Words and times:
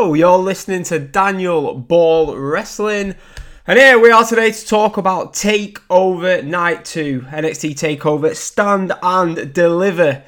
You're 0.00 0.38
listening 0.38 0.82
to 0.84 0.98
Daniel 0.98 1.74
Ball 1.74 2.34
Wrestling. 2.34 3.14
And 3.66 3.78
here 3.78 3.98
we 3.98 4.10
are 4.10 4.24
today 4.24 4.50
to 4.50 4.66
talk 4.66 4.96
about 4.96 5.34
Takeover 5.34 6.42
Night 6.42 6.86
2, 6.86 7.26
NXT 7.28 7.74
Takeover 7.74 8.34
Stand 8.34 8.94
and 9.02 9.52
Deliver. 9.52 10.24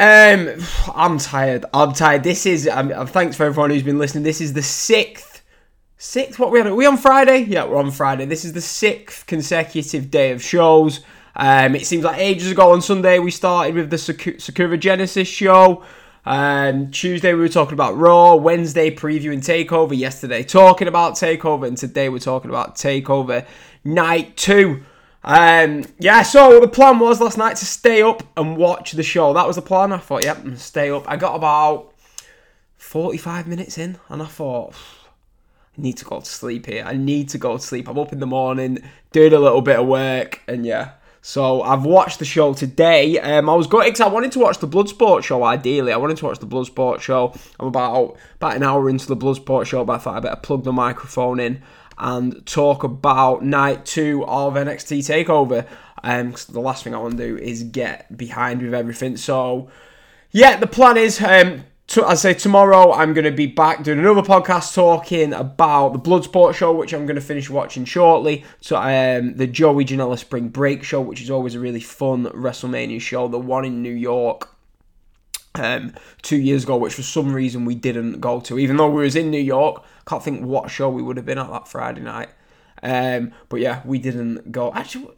Um, 0.00 0.48
I'm 0.94 1.18
tired. 1.18 1.66
I'm 1.74 1.92
tired. 1.92 2.24
This 2.24 2.46
is. 2.46 2.66
Um, 2.66 3.06
thanks 3.08 3.36
for 3.36 3.44
everyone 3.44 3.70
who's 3.70 3.82
been 3.82 3.98
listening. 3.98 4.24
This 4.24 4.40
is 4.40 4.54
the 4.54 4.62
sixth, 4.62 5.42
sixth. 5.98 6.38
What 6.38 6.50
we 6.50 6.58
had? 6.58 6.66
Are 6.66 6.74
we 6.74 6.86
on 6.86 6.96
Friday? 6.96 7.40
Yeah, 7.40 7.66
we're 7.66 7.76
on 7.76 7.90
Friday. 7.90 8.24
This 8.24 8.42
is 8.42 8.54
the 8.54 8.62
sixth 8.62 9.26
consecutive 9.26 10.10
day 10.10 10.32
of 10.32 10.42
shows. 10.42 11.04
Um, 11.36 11.74
it 11.74 11.86
seems 11.86 12.04
like 12.04 12.18
ages 12.18 12.50
ago 12.50 12.72
on 12.72 12.80
Sunday 12.80 13.18
we 13.18 13.30
started 13.30 13.74
with 13.74 13.90
the 13.90 13.98
Sakura 13.98 14.78
Genesis 14.78 15.28
show. 15.28 15.84
Um, 16.24 16.92
Tuesday 16.92 17.34
we 17.34 17.40
were 17.40 17.48
talking 17.48 17.74
about 17.74 17.96
Raw. 17.96 18.36
Wednesday 18.36 18.94
previewing 18.94 19.44
Takeover. 19.44 19.96
Yesterday 19.96 20.44
talking 20.44 20.86
about 20.86 21.14
Takeover, 21.14 21.66
and 21.66 21.76
today 21.76 22.08
we're 22.08 22.20
talking 22.20 22.48
about 22.48 22.76
Takeover 22.76 23.44
Night 23.82 24.36
Two. 24.36 24.84
Um, 25.24 25.84
yeah, 25.98 26.22
so 26.22 26.60
the 26.60 26.68
plan 26.68 27.00
was 27.00 27.20
last 27.20 27.38
night 27.38 27.56
to 27.56 27.66
stay 27.66 28.02
up 28.02 28.22
and 28.36 28.56
watch 28.56 28.92
the 28.92 29.02
show. 29.02 29.32
That 29.32 29.46
was 29.46 29.56
the 29.56 29.62
plan. 29.62 29.92
I 29.92 29.98
thought, 29.98 30.24
yep, 30.24 30.44
stay 30.56 30.90
up. 30.90 31.08
I 31.08 31.16
got 31.16 31.34
about 31.34 31.92
45 32.76 33.46
minutes 33.46 33.78
in, 33.78 33.98
and 34.08 34.22
I 34.22 34.26
thought, 34.26 34.74
I 35.76 35.80
need 35.80 35.96
to 35.98 36.04
go 36.04 36.20
to 36.20 36.26
sleep 36.26 36.66
here. 36.66 36.84
I 36.84 36.94
need 36.94 37.28
to 37.30 37.38
go 37.38 37.56
to 37.56 37.62
sleep. 37.62 37.88
I'm 37.88 37.98
up 37.98 38.12
in 38.12 38.20
the 38.20 38.26
morning, 38.26 38.78
doing 39.12 39.32
a 39.32 39.38
little 39.38 39.62
bit 39.62 39.78
of 39.78 39.86
work, 39.86 40.40
and 40.48 40.66
yeah, 40.66 40.92
so 41.24 41.62
I've 41.62 41.84
watched 41.84 42.18
the 42.18 42.24
show 42.24 42.52
today. 42.52 43.18
Um, 43.20 43.48
I 43.48 43.54
was 43.54 43.68
going 43.68 43.86
because 43.86 44.00
I 44.00 44.08
wanted 44.08 44.32
to 44.32 44.40
watch 44.40 44.58
the 44.58 44.66
Bloodsport 44.66 45.22
show. 45.22 45.44
Ideally, 45.44 45.92
I 45.92 45.96
wanted 45.96 46.16
to 46.16 46.24
watch 46.24 46.40
the 46.40 46.48
Bloodsport 46.48 47.00
show. 47.00 47.32
I'm 47.60 47.68
about 47.68 48.16
about 48.36 48.56
an 48.56 48.64
hour 48.64 48.90
into 48.90 49.06
the 49.06 49.16
Bloodsport 49.16 49.66
show, 49.66 49.84
but 49.84 49.92
I 49.94 49.98
thought 49.98 50.16
I 50.16 50.20
better 50.20 50.40
plug 50.40 50.64
the 50.64 50.72
microphone 50.72 51.38
in 51.38 51.62
and 51.96 52.44
talk 52.44 52.82
about 52.82 53.44
night 53.44 53.86
two 53.86 54.24
of 54.26 54.54
NXT 54.54 54.98
Takeover. 54.98 55.64
Um, 56.02 56.34
the 56.48 56.60
last 56.60 56.82
thing 56.82 56.92
I 56.92 56.98
want 56.98 57.16
to 57.16 57.24
do 57.24 57.38
is 57.38 57.62
get 57.62 58.16
behind 58.16 58.60
with 58.60 58.74
everything. 58.74 59.16
So 59.16 59.70
yeah, 60.32 60.56
the 60.56 60.66
plan 60.66 60.96
is 60.96 61.22
um, 61.22 61.64
to, 61.92 62.06
I 62.06 62.14
say 62.14 62.32
tomorrow 62.32 62.92
I'm 62.92 63.12
going 63.12 63.26
to 63.26 63.30
be 63.30 63.46
back 63.46 63.82
doing 63.82 63.98
another 63.98 64.22
podcast 64.22 64.74
talking 64.74 65.34
about 65.34 65.92
the 65.92 65.98
Bloodsport 65.98 66.54
show, 66.54 66.72
which 66.72 66.94
I'm 66.94 67.04
going 67.04 67.16
to 67.16 67.22
finish 67.22 67.50
watching 67.50 67.84
shortly. 67.84 68.44
So 68.62 68.76
um, 68.76 69.34
the 69.36 69.46
Joey 69.46 69.84
Janela 69.84 70.18
Spring 70.18 70.48
Break 70.48 70.82
show, 70.84 71.02
which 71.02 71.20
is 71.20 71.30
always 71.30 71.54
a 71.54 71.60
really 71.60 71.80
fun 71.80 72.24
WrestleMania 72.28 72.98
show. 72.98 73.28
The 73.28 73.38
one 73.38 73.66
in 73.66 73.82
New 73.82 73.92
York 73.92 74.48
um, 75.54 75.92
two 76.22 76.38
years 76.38 76.64
ago, 76.64 76.78
which 76.78 76.94
for 76.94 77.02
some 77.02 77.34
reason 77.34 77.66
we 77.66 77.74
didn't 77.74 78.20
go 78.20 78.40
to, 78.40 78.58
even 78.58 78.78
though 78.78 78.90
we 78.90 79.02
was 79.02 79.14
in 79.16 79.30
New 79.30 79.38
York. 79.38 79.84
Can't 80.06 80.22
think 80.22 80.46
what 80.46 80.70
show 80.70 80.88
we 80.88 81.02
would 81.02 81.18
have 81.18 81.26
been 81.26 81.38
at 81.38 81.50
that 81.50 81.68
Friday 81.68 82.00
night. 82.00 82.30
Um, 82.82 83.32
but 83.50 83.60
yeah, 83.60 83.82
we 83.84 83.98
didn't 83.98 84.50
go. 84.50 84.72
Actually, 84.72 85.10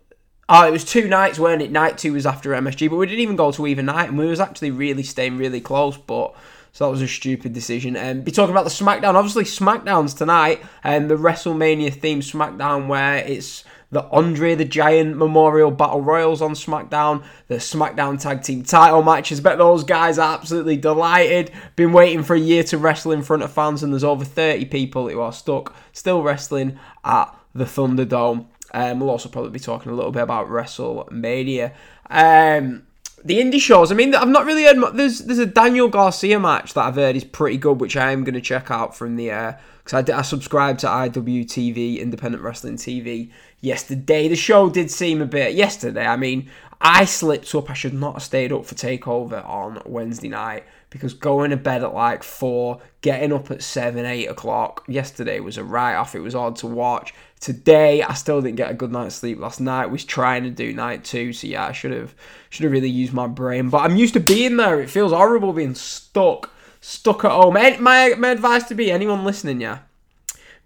Oh, 0.48 0.66
it 0.66 0.72
was 0.72 0.84
two 0.84 1.08
nights, 1.08 1.38
weren't 1.38 1.62
it? 1.62 1.70
Night 1.70 1.96
two 1.96 2.12
was 2.12 2.26
after 2.26 2.50
MSG, 2.50 2.90
but 2.90 2.96
we 2.96 3.06
didn't 3.06 3.20
even 3.20 3.36
go 3.36 3.50
to 3.52 3.66
either 3.66 3.82
night, 3.82 4.10
and 4.10 4.18
we 4.18 4.26
was 4.26 4.40
actually 4.40 4.70
really 4.70 5.02
staying 5.02 5.38
really 5.38 5.60
close. 5.60 5.96
But 5.96 6.34
so 6.74 6.84
that 6.84 6.90
was 6.90 7.02
a 7.02 7.08
stupid 7.08 7.52
decision. 7.52 7.96
And 7.96 8.18
um, 8.18 8.24
be 8.24 8.32
talking 8.32 8.50
about 8.50 8.64
the 8.64 8.70
SmackDown. 8.70 9.14
Obviously, 9.14 9.44
SmackDown's 9.44 10.12
tonight, 10.12 10.60
and 10.82 11.08
the 11.08 11.14
WrestleMania 11.14 11.94
themed 11.94 12.28
SmackDown 12.28 12.88
where 12.88 13.18
it's 13.18 13.62
the 13.92 14.02
Andre 14.10 14.56
the 14.56 14.64
Giant 14.64 15.16
Memorial 15.16 15.70
Battle 15.70 16.00
Royals 16.00 16.42
on 16.42 16.54
SmackDown, 16.54 17.22
the 17.46 17.56
SmackDown 17.56 18.20
Tag 18.20 18.42
Team 18.42 18.64
title 18.64 19.04
matches. 19.04 19.40
Bet 19.40 19.56
those 19.56 19.84
guys 19.84 20.18
are 20.18 20.34
absolutely 20.34 20.76
delighted. 20.76 21.52
Been 21.76 21.92
waiting 21.92 22.24
for 22.24 22.34
a 22.34 22.40
year 22.40 22.64
to 22.64 22.76
wrestle 22.76 23.12
in 23.12 23.22
front 23.22 23.44
of 23.44 23.52
fans, 23.52 23.84
and 23.84 23.92
there's 23.92 24.02
over 24.02 24.24
30 24.24 24.64
people 24.64 25.08
who 25.08 25.20
are 25.20 25.32
stuck 25.32 25.76
still 25.92 26.24
wrestling 26.24 26.76
at 27.04 27.32
the 27.54 27.66
Thunderdome. 27.66 28.46
Um, 28.72 28.98
we'll 28.98 29.10
also 29.10 29.28
probably 29.28 29.52
be 29.52 29.60
talking 29.60 29.92
a 29.92 29.94
little 29.94 30.10
bit 30.10 30.24
about 30.24 30.48
WrestleMania. 30.48 31.72
Um, 32.10 32.84
the 33.24 33.40
indie 33.40 33.60
shows. 33.60 33.90
I 33.90 33.94
mean, 33.94 34.14
I've 34.14 34.28
not 34.28 34.44
really 34.44 34.64
heard. 34.64 34.96
There's 34.96 35.20
there's 35.20 35.38
a 35.38 35.46
Daniel 35.46 35.88
Garcia 35.88 36.38
match 36.38 36.74
that 36.74 36.82
I've 36.84 36.96
heard 36.96 37.16
is 37.16 37.24
pretty 37.24 37.56
good, 37.56 37.80
which 37.80 37.96
I 37.96 38.12
am 38.12 38.22
going 38.22 38.34
to 38.34 38.40
check 38.40 38.70
out 38.70 38.94
from 38.94 39.16
the 39.16 39.30
air 39.30 39.58
because 39.82 40.10
I, 40.10 40.18
I 40.18 40.22
subscribed 40.22 40.80
to 40.80 40.86
IWTV 40.86 42.00
Independent 42.00 42.42
Wrestling 42.42 42.76
TV 42.76 43.30
yesterday. 43.60 44.28
The 44.28 44.36
show 44.36 44.68
did 44.68 44.90
seem 44.90 45.22
a 45.22 45.26
bit 45.26 45.54
yesterday. 45.54 46.06
I 46.06 46.16
mean, 46.16 46.50
I 46.80 47.06
slipped 47.06 47.54
up. 47.54 47.70
I 47.70 47.74
should 47.74 47.94
not 47.94 48.14
have 48.14 48.22
stayed 48.22 48.52
up 48.52 48.66
for 48.66 48.74
Takeover 48.74 49.46
on 49.48 49.80
Wednesday 49.86 50.28
night 50.28 50.64
because 50.90 51.14
going 51.14 51.50
to 51.50 51.56
bed 51.56 51.82
at 51.82 51.94
like 51.94 52.22
four, 52.22 52.80
getting 53.00 53.32
up 53.32 53.50
at 53.50 53.62
seven, 53.62 54.04
eight 54.04 54.26
o'clock 54.26 54.84
yesterday 54.86 55.40
was 55.40 55.56
a 55.56 55.64
write 55.64 55.96
off. 55.96 56.14
It 56.14 56.20
was 56.20 56.34
hard 56.34 56.56
to 56.56 56.66
watch. 56.66 57.14
Today, 57.44 58.02
I 58.02 58.14
still 58.14 58.40
didn't 58.40 58.56
get 58.56 58.70
a 58.70 58.74
good 58.74 58.90
night's 58.90 59.16
sleep 59.16 59.38
last 59.38 59.60
night. 59.60 59.90
Was 59.90 60.02
trying 60.02 60.44
to 60.44 60.50
do 60.50 60.72
night 60.72 61.04
two, 61.04 61.34
so 61.34 61.46
yeah, 61.46 61.66
I 61.66 61.72
should 61.72 61.92
have 61.92 62.14
should 62.48 62.64
have 62.64 62.72
really 62.72 62.88
used 62.88 63.12
my 63.12 63.26
brain. 63.26 63.68
But 63.68 63.82
I'm 63.82 63.96
used 63.96 64.14
to 64.14 64.20
being 64.20 64.56
there. 64.56 64.80
It 64.80 64.88
feels 64.88 65.12
horrible 65.12 65.52
being 65.52 65.74
stuck 65.74 66.50
stuck 66.80 67.22
at 67.22 67.32
home. 67.32 67.52
My 67.52 68.14
my 68.16 68.30
advice 68.30 68.64
to 68.68 68.74
be 68.74 68.90
anyone 68.90 69.26
listening, 69.26 69.60
yeah, 69.60 69.80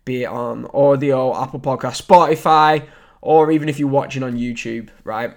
be 0.04 0.22
it 0.22 0.26
on 0.26 0.66
audio, 0.72 1.36
Apple 1.36 1.58
Podcast, 1.58 2.00
Spotify, 2.06 2.86
or 3.22 3.50
even 3.50 3.68
if 3.68 3.80
you're 3.80 3.88
watching 3.88 4.22
on 4.22 4.36
YouTube, 4.36 4.90
right? 5.02 5.32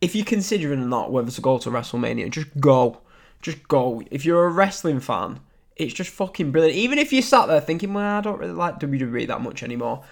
If 0.00 0.16
you're 0.16 0.24
considering 0.24 0.82
or 0.82 0.86
not 0.86 1.12
whether 1.12 1.30
to 1.30 1.40
go 1.40 1.58
to 1.58 1.70
WrestleMania, 1.70 2.32
just 2.32 2.48
go. 2.58 2.98
Just 3.42 3.68
go. 3.68 4.02
If 4.10 4.24
you're 4.24 4.46
a 4.46 4.50
wrestling 4.50 4.98
fan, 4.98 5.38
it's 5.76 5.94
just 5.94 6.10
fucking 6.10 6.52
brilliant. 6.52 6.76
Even 6.76 6.98
if 6.98 7.12
you 7.12 7.22
sat 7.22 7.46
there 7.46 7.60
thinking, 7.60 7.92
well, 7.92 8.18
I 8.18 8.20
don't 8.20 8.38
really 8.38 8.52
like 8.52 8.80
WWE 8.80 9.26
that 9.28 9.42
much 9.42 9.62
anymore. 9.62 10.02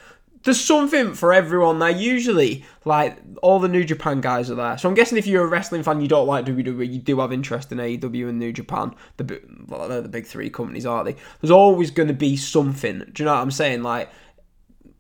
There's 0.43 0.61
something 0.61 1.15
for 1.15 1.33
everyone 1.33 1.79
there. 1.79 1.89
Usually, 1.89 2.67
like 2.85 3.17
all 3.41 3.59
the 3.59 3.69
New 3.69 3.83
Japan 3.83 4.21
guys 4.21 4.51
are 4.51 4.57
there. 4.57 4.77
So 4.77 4.91
I'm 4.91 4.95
guessing 4.95 5.17
if 5.17 5.27
you're 5.27 5.45
a 5.45 5.49
wrestling 5.49 5.83
fan, 5.83 6.03
you 6.03 6.09
don't 6.09 6.27
like 6.27 6.45
WWE, 6.45 6.93
you 6.93 6.99
do 6.99 7.21
have 7.21 7.33
interest 7.33 7.73
in 7.73 7.79
AEW 7.79 8.29
and 8.29 8.39
New 8.39 8.53
Japan. 8.53 8.95
The 9.17 9.41
well, 9.67 9.89
they're 9.89 10.03
the 10.03 10.09
big 10.09 10.27
three 10.27 10.51
companies, 10.51 10.85
aren't 10.85 11.07
they? 11.07 11.17
There's 11.41 11.51
always 11.51 11.91
going 11.91 12.09
to 12.09 12.15
be 12.15 12.37
something. 12.37 12.99
Do 13.11 13.23
you 13.23 13.25
know 13.25 13.35
what 13.35 13.41
I'm 13.41 13.51
saying? 13.51 13.83
Like 13.83 14.11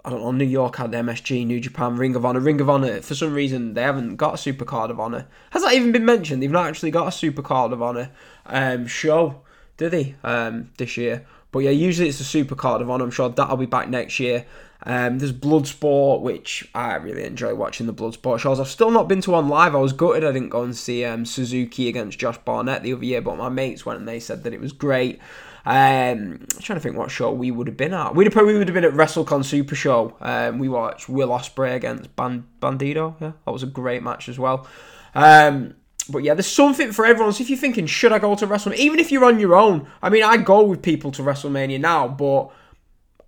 I 0.02 0.10
don't 0.10 0.20
know, 0.20 0.32
New 0.32 0.44
York 0.44 0.76
had 0.76 0.92
MSG, 0.92 1.46
New 1.46 1.60
Japan, 1.60 1.96
Ring 1.96 2.14
of 2.14 2.24
Honor. 2.24 2.40
Ring 2.40 2.60
of 2.62 2.70
Honor, 2.70 3.02
for 3.02 3.14
some 3.14 3.32
reason, 3.32 3.72
they 3.72 3.82
haven't 3.82 4.16
got 4.16 4.34
a 4.34 4.38
Super 4.38 4.64
Card 4.64 4.90
of 4.90 5.00
Honor. 5.00 5.26
Has 5.50 5.62
that 5.62 5.72
even 5.74 5.92
been 5.92 6.04
mentioned? 6.06 6.42
They've 6.42 6.50
not 6.50 6.66
actually 6.66 6.90
got 6.90 7.08
a 7.08 7.12
Super 7.12 7.40
Card 7.40 7.72
of 7.72 7.82
Honor 7.82 8.10
um, 8.46 8.86
show 8.86 9.43
did 9.76 9.92
he 9.92 10.14
um, 10.22 10.70
this 10.78 10.96
year? 10.96 11.26
But 11.50 11.60
yeah, 11.60 11.70
usually 11.70 12.08
it's 12.08 12.20
a 12.20 12.24
super 12.24 12.56
card 12.56 12.82
of 12.82 12.90
honor. 12.90 13.04
I'm 13.04 13.10
sure 13.10 13.28
that'll 13.28 13.56
be 13.56 13.66
back 13.66 13.88
next 13.88 14.18
year. 14.18 14.44
Um, 14.86 15.18
there's 15.18 15.32
Bloodsport, 15.32 16.20
which 16.20 16.68
I 16.74 16.94
really 16.96 17.24
enjoy 17.24 17.54
watching 17.54 17.86
the 17.86 17.94
Bloodsport 17.94 18.40
shows. 18.40 18.60
I've 18.60 18.68
still 18.68 18.90
not 18.90 19.08
been 19.08 19.20
to 19.22 19.30
one 19.30 19.48
live. 19.48 19.74
I 19.74 19.78
was 19.78 19.92
gutted 19.92 20.24
I 20.24 20.32
didn't 20.32 20.50
go 20.50 20.62
and 20.62 20.76
see 20.76 21.04
um, 21.04 21.24
Suzuki 21.24 21.88
against 21.88 22.18
Josh 22.18 22.38
Barnett 22.38 22.82
the 22.82 22.92
other 22.92 23.04
year, 23.04 23.22
but 23.22 23.38
my 23.38 23.48
mates 23.48 23.86
went 23.86 24.00
and 24.00 24.08
they 24.08 24.20
said 24.20 24.42
that 24.42 24.52
it 24.52 24.60
was 24.60 24.72
great. 24.72 25.20
Um, 25.64 26.40
I'm 26.42 26.60
trying 26.60 26.78
to 26.78 26.80
think 26.80 26.96
what 26.96 27.10
show 27.10 27.32
we 27.32 27.50
would 27.50 27.66
have 27.68 27.76
been 27.76 27.94
at. 27.94 28.14
We'd 28.14 28.24
have 28.26 28.34
probably 28.34 28.58
would 28.58 28.68
have 28.68 28.74
been 28.74 28.84
at 28.84 28.92
WrestleCon 28.92 29.44
Super 29.44 29.74
Show. 29.74 30.14
Um, 30.20 30.58
we 30.58 30.68
watched 30.68 31.08
Will 31.08 31.28
Ospreay 31.28 31.74
against 31.74 32.14
Band- 32.16 32.44
Bandido. 32.60 33.14
Yeah, 33.20 33.32
that 33.46 33.52
was 33.52 33.62
a 33.62 33.66
great 33.66 34.02
match 34.02 34.28
as 34.28 34.38
well. 34.38 34.66
Um, 35.14 35.74
but 36.08 36.18
yeah, 36.22 36.34
there's 36.34 36.46
something 36.46 36.92
for 36.92 37.06
everyone. 37.06 37.32
So 37.32 37.42
if 37.42 37.50
you're 37.50 37.58
thinking, 37.58 37.86
should 37.86 38.12
I 38.12 38.18
go 38.18 38.34
to 38.34 38.46
WrestleMania? 38.46 38.76
Even 38.76 38.98
if 38.98 39.10
you're 39.10 39.24
on 39.24 39.40
your 39.40 39.54
own, 39.54 39.86
I 40.02 40.10
mean, 40.10 40.22
I 40.22 40.36
go 40.36 40.62
with 40.64 40.82
people 40.82 41.10
to 41.12 41.22
WrestleMania 41.22 41.80
now, 41.80 42.08
but 42.08 42.50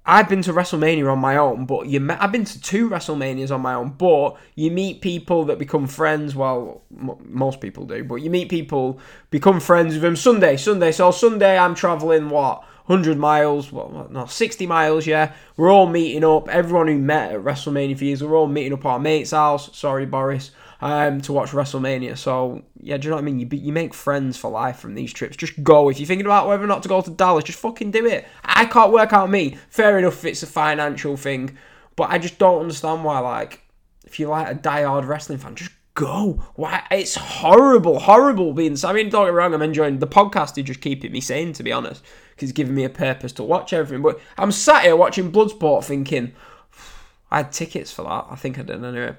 I've 0.04 0.28
been 0.28 0.42
to 0.42 0.52
WrestleMania 0.52 1.10
on 1.10 1.18
my 1.18 1.36
own. 1.36 1.66
But 1.66 1.88
you, 1.88 2.06
I've 2.10 2.32
been 2.32 2.44
to 2.44 2.60
two 2.60 2.88
WrestleManias 2.88 3.50
on 3.50 3.60
my 3.60 3.74
own. 3.74 3.90
But 3.90 4.36
you 4.54 4.70
meet 4.70 5.00
people 5.00 5.44
that 5.46 5.58
become 5.58 5.86
friends. 5.86 6.36
Well, 6.36 6.82
m- 6.96 7.16
most 7.24 7.60
people 7.60 7.86
do, 7.86 8.04
but 8.04 8.16
you 8.16 8.30
meet 8.30 8.48
people, 8.48 9.00
become 9.30 9.58
friends 9.58 9.94
with 9.94 10.02
them 10.02 10.16
Sunday. 10.16 10.56
Sunday. 10.56 10.92
So 10.92 11.10
Sunday, 11.10 11.58
I'm 11.58 11.74
traveling 11.74 12.28
what 12.28 12.62
100 12.86 13.18
miles, 13.18 13.72
well, 13.72 14.06
not 14.10 14.30
60 14.30 14.64
miles, 14.66 15.08
yeah. 15.08 15.32
We're 15.56 15.72
all 15.72 15.88
meeting 15.88 16.22
up. 16.22 16.48
Everyone 16.48 16.86
who 16.86 16.98
met 16.98 17.32
at 17.32 17.40
WrestleMania 17.40 17.98
for 17.98 18.04
years, 18.04 18.22
we're 18.22 18.36
all 18.36 18.46
meeting 18.46 18.74
up 18.74 18.84
at 18.84 18.88
our 18.88 18.98
mate's 19.00 19.32
house. 19.32 19.76
Sorry, 19.76 20.06
Boris 20.06 20.52
um, 20.80 21.20
to 21.22 21.32
watch 21.32 21.50
WrestleMania. 21.50 22.16
So 22.16 22.62
yeah, 22.80 22.96
do 22.96 23.06
you 23.06 23.10
know 23.10 23.16
what 23.16 23.22
I 23.22 23.24
mean? 23.24 23.38
You 23.38 23.48
you 23.50 23.72
make 23.72 23.94
friends 23.94 24.36
for 24.36 24.50
life 24.50 24.78
from 24.78 24.94
these 24.94 25.12
trips. 25.12 25.36
Just 25.36 25.62
go. 25.62 25.88
If 25.88 25.98
you're 25.98 26.06
thinking 26.06 26.26
about 26.26 26.48
whether 26.48 26.62
or 26.62 26.68
not 26.68 26.82
to 26.82 26.88
go 26.88 27.00
to 27.00 27.10
Dallas, 27.10 27.44
just 27.44 27.58
fucking 27.58 27.90
do 27.90 28.06
it. 28.06 28.26
I 28.44 28.66
can't 28.66 28.92
work 28.92 29.12
out 29.12 29.30
me. 29.30 29.58
Fair 29.70 29.98
enough, 29.98 30.18
if 30.18 30.24
it's 30.24 30.42
a 30.42 30.46
financial 30.46 31.16
thing, 31.16 31.56
but 31.96 32.10
I 32.10 32.18
just 32.18 32.38
don't 32.38 32.60
understand 32.60 33.04
why. 33.04 33.18
Like, 33.20 33.62
if 34.04 34.18
you're 34.18 34.30
like 34.30 34.48
a 34.48 34.54
die-hard 34.54 35.04
wrestling 35.04 35.38
fan, 35.38 35.54
just 35.54 35.72
go. 35.94 36.44
Why? 36.54 36.86
It's 36.90 37.16
horrible, 37.16 37.98
horrible 37.98 38.52
being. 38.52 38.76
I 38.84 38.92
mean, 38.92 39.08
don't 39.08 39.26
get 39.26 39.32
me 39.32 39.36
wrong. 39.38 39.54
I'm 39.54 39.62
enjoying 39.62 39.98
the 39.98 40.06
podcast. 40.06 40.58
Is 40.58 40.64
just 40.64 40.80
keeping 40.80 41.10
me 41.10 41.20
sane, 41.20 41.52
to 41.54 41.62
be 41.62 41.72
honest, 41.72 42.04
because 42.30 42.50
it's 42.50 42.56
giving 42.56 42.74
me 42.74 42.84
a 42.84 42.90
purpose 42.90 43.32
to 43.32 43.42
watch 43.42 43.72
everything. 43.72 44.02
But 44.02 44.20
I'm 44.38 44.52
sat 44.52 44.84
here 44.84 44.96
watching 44.96 45.32
Bloodsport, 45.32 45.84
thinking. 45.84 46.32
I 47.30 47.38
had 47.38 47.50
tickets 47.50 47.90
for 47.90 48.02
that. 48.02 48.26
I 48.30 48.36
think 48.36 48.56
I 48.56 48.62
did 48.62 48.84
anyway. 48.84 49.16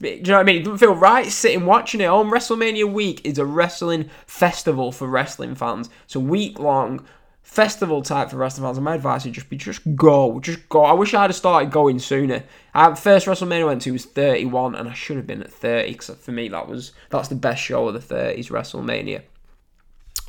Do 0.00 0.08
you 0.08 0.22
know 0.22 0.34
what 0.34 0.40
I 0.40 0.44
mean? 0.44 0.56
It 0.56 0.64
doesn't 0.64 0.78
feel 0.78 0.94
right 0.94 1.26
sitting 1.26 1.66
watching 1.66 2.00
it 2.00 2.06
on 2.06 2.30
WrestleMania 2.30 2.90
week 2.90 3.20
is 3.24 3.38
a 3.38 3.44
wrestling 3.44 4.08
festival 4.26 4.92
for 4.92 5.06
wrestling 5.06 5.54
fans. 5.54 5.90
It's 6.04 6.14
a 6.14 6.20
week 6.20 6.58
long 6.58 7.04
festival 7.42 8.02
type 8.02 8.30
for 8.30 8.36
wrestling 8.36 8.66
fans. 8.66 8.78
And 8.78 8.84
my 8.84 8.94
advice 8.94 9.24
would 9.24 9.34
just 9.34 9.50
be 9.50 9.56
just 9.56 9.80
go, 9.94 10.40
just 10.40 10.68
go. 10.68 10.84
I 10.84 10.92
wish 10.92 11.12
I'd 11.12 11.30
have 11.30 11.36
started 11.36 11.70
going 11.70 11.98
sooner. 11.98 12.44
I, 12.74 12.94
first 12.94 13.26
WrestleMania 13.26 13.60
I 13.60 13.64
went 13.64 13.82
to 13.82 13.92
was 13.92 14.04
31, 14.04 14.74
and 14.74 14.88
I 14.88 14.94
should 14.94 15.16
have 15.16 15.26
been 15.26 15.42
at 15.42 15.52
30 15.52 15.92
because 15.92 16.10
for 16.16 16.32
me 16.32 16.48
that 16.48 16.68
was 16.68 16.92
that's 17.10 17.28
the 17.28 17.34
best 17.34 17.62
show 17.62 17.88
of 17.88 17.94
the 17.94 18.14
30s 18.14 18.50
WrestleMania. 18.50 19.22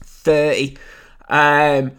30. 0.04 0.78
Um, 1.30 1.92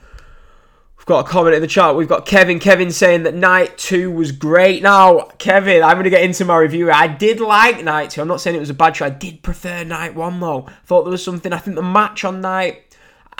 got 1.11 1.27
a 1.27 1.29
comment 1.29 1.55
in 1.55 1.63
the 1.63 1.69
chat. 1.69 1.95
We've 1.95 2.09
got 2.09 2.25
Kevin. 2.25 2.59
Kevin 2.59 2.91
saying 2.91 3.25
that 3.25 3.35
night 3.35 3.77
two 3.77 4.11
was 4.11 4.33
great. 4.33 4.83
Now, 4.83 5.29
Kevin, 5.39 5.83
I'm 5.83 5.95
going 5.95 6.05
to 6.05 6.11
get 6.11 6.23
into 6.23 6.45
my 6.45 6.57
review. 6.57 6.91
I 6.91 7.07
did 7.07 7.41
like 7.41 7.85
night 7.85 8.11
two. 8.11 8.23
I'm 8.23 8.29
not 8.29 8.41
saying 8.41 8.57
it 8.57 8.61
was 8.61 8.71
a 8.71 8.75
bad 8.75 8.97
show. 8.97 9.07
I 9.07 9.11
did 9.11 9.43
prefer 9.43 9.85
night 9.85 10.15
one 10.15 10.41
though. 10.41 10.69
Thought 10.85 11.05
there 11.05 11.11
was 11.11 11.25
something. 11.25 11.53
I 11.53 11.59
think 11.59 11.77
the 11.77 11.83
match 11.83 12.25
on 12.25 12.41
night 12.41 12.91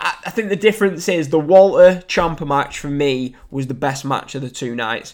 I, 0.01 0.31
think 0.31 0.49
the 0.49 0.55
difference 0.55 1.07
is 1.07 1.29
the 1.29 1.39
Walter 1.39 2.03
Ciampa 2.07 2.47
match 2.47 2.79
for 2.79 2.89
me 2.89 3.35
was 3.51 3.67
the 3.67 3.75
best 3.75 4.03
match 4.03 4.33
of 4.33 4.41
the 4.41 4.49
two 4.49 4.75
nights, 4.75 5.13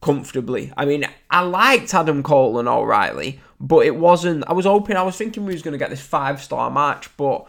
comfortably. 0.00 0.72
I 0.76 0.86
mean, 0.86 1.04
I 1.30 1.40
liked 1.40 1.92
Adam 1.92 2.22
Cole 2.22 2.58
and 2.58 2.68
O'Reilly, 2.68 3.40
but 3.60 3.84
it 3.84 3.96
wasn't. 3.96 4.44
I 4.48 4.54
was 4.54 4.64
hoping, 4.64 4.96
I 4.96 5.02
was 5.02 5.16
thinking 5.16 5.44
we 5.44 5.52
was 5.52 5.62
going 5.62 5.72
to 5.72 5.78
get 5.78 5.90
this 5.90 6.00
five 6.00 6.42
star 6.42 6.70
match, 6.70 7.14
but 7.16 7.46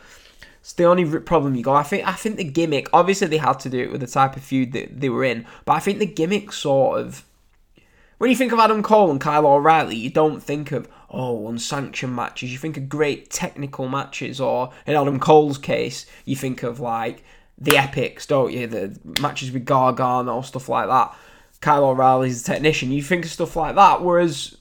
it's 0.64 0.72
the 0.72 0.86
only 0.86 1.20
problem 1.20 1.56
you 1.56 1.64
got. 1.64 1.76
I 1.76 1.84
think. 1.84 2.08
I 2.08 2.14
think 2.14 2.38
the 2.38 2.46
gimmick. 2.46 2.88
Obviously, 2.94 3.28
they 3.28 3.38
had 3.38 3.60
to 3.60 3.70
do 3.70 3.80
it 3.80 3.92
with 3.92 4.00
the 4.00 4.08
type 4.08 4.38
of 4.38 4.44
feud 4.44 4.72
that 4.72 5.02
they 5.02 5.10
were 5.10 5.26
in, 5.26 5.46
but 5.66 5.74
I 5.74 5.80
think 5.80 6.00
the 6.00 6.06
gimmick 6.06 6.54
sort 6.54 7.02
of. 7.02 7.26
When 8.18 8.30
you 8.30 8.38
think 8.38 8.54
of 8.54 8.60
Adam 8.60 8.82
Cole 8.82 9.12
and 9.12 9.20
Kyle 9.20 9.46
O'Reilly, 9.46 9.98
you 9.98 10.10
don't 10.10 10.42
think 10.42 10.72
of 10.72 10.88
oh, 11.10 11.50
unsanctioned 11.50 12.16
matches. 12.16 12.54
You 12.54 12.58
think 12.58 12.78
of 12.78 12.88
great 12.88 13.30
technical 13.30 13.90
matches, 13.90 14.40
or 14.40 14.72
in 14.88 14.96
Adam 14.96 15.20
Cole's 15.20 15.58
case, 15.58 16.06
you 16.24 16.38
think 16.38 16.64
of 16.64 16.80
like 16.80 17.26
the 17.58 17.76
epics, 17.76 18.26
don't 18.26 18.54
you? 18.54 18.66
The 18.66 18.98
matches 19.20 19.52
with 19.52 19.66
Gargano, 19.66 20.42
stuff 20.44 20.70
like 20.70 20.88
that. 20.88 21.14
Kyle 21.60 21.84
O'Reilly's 21.84 22.42
a 22.42 22.46
technician. 22.46 22.94
You 22.94 23.04
think 23.04 23.26
of 23.26 23.32
stuff 23.32 23.58
like 23.58 23.76
that. 23.76 24.02
Whereas, 24.02 24.56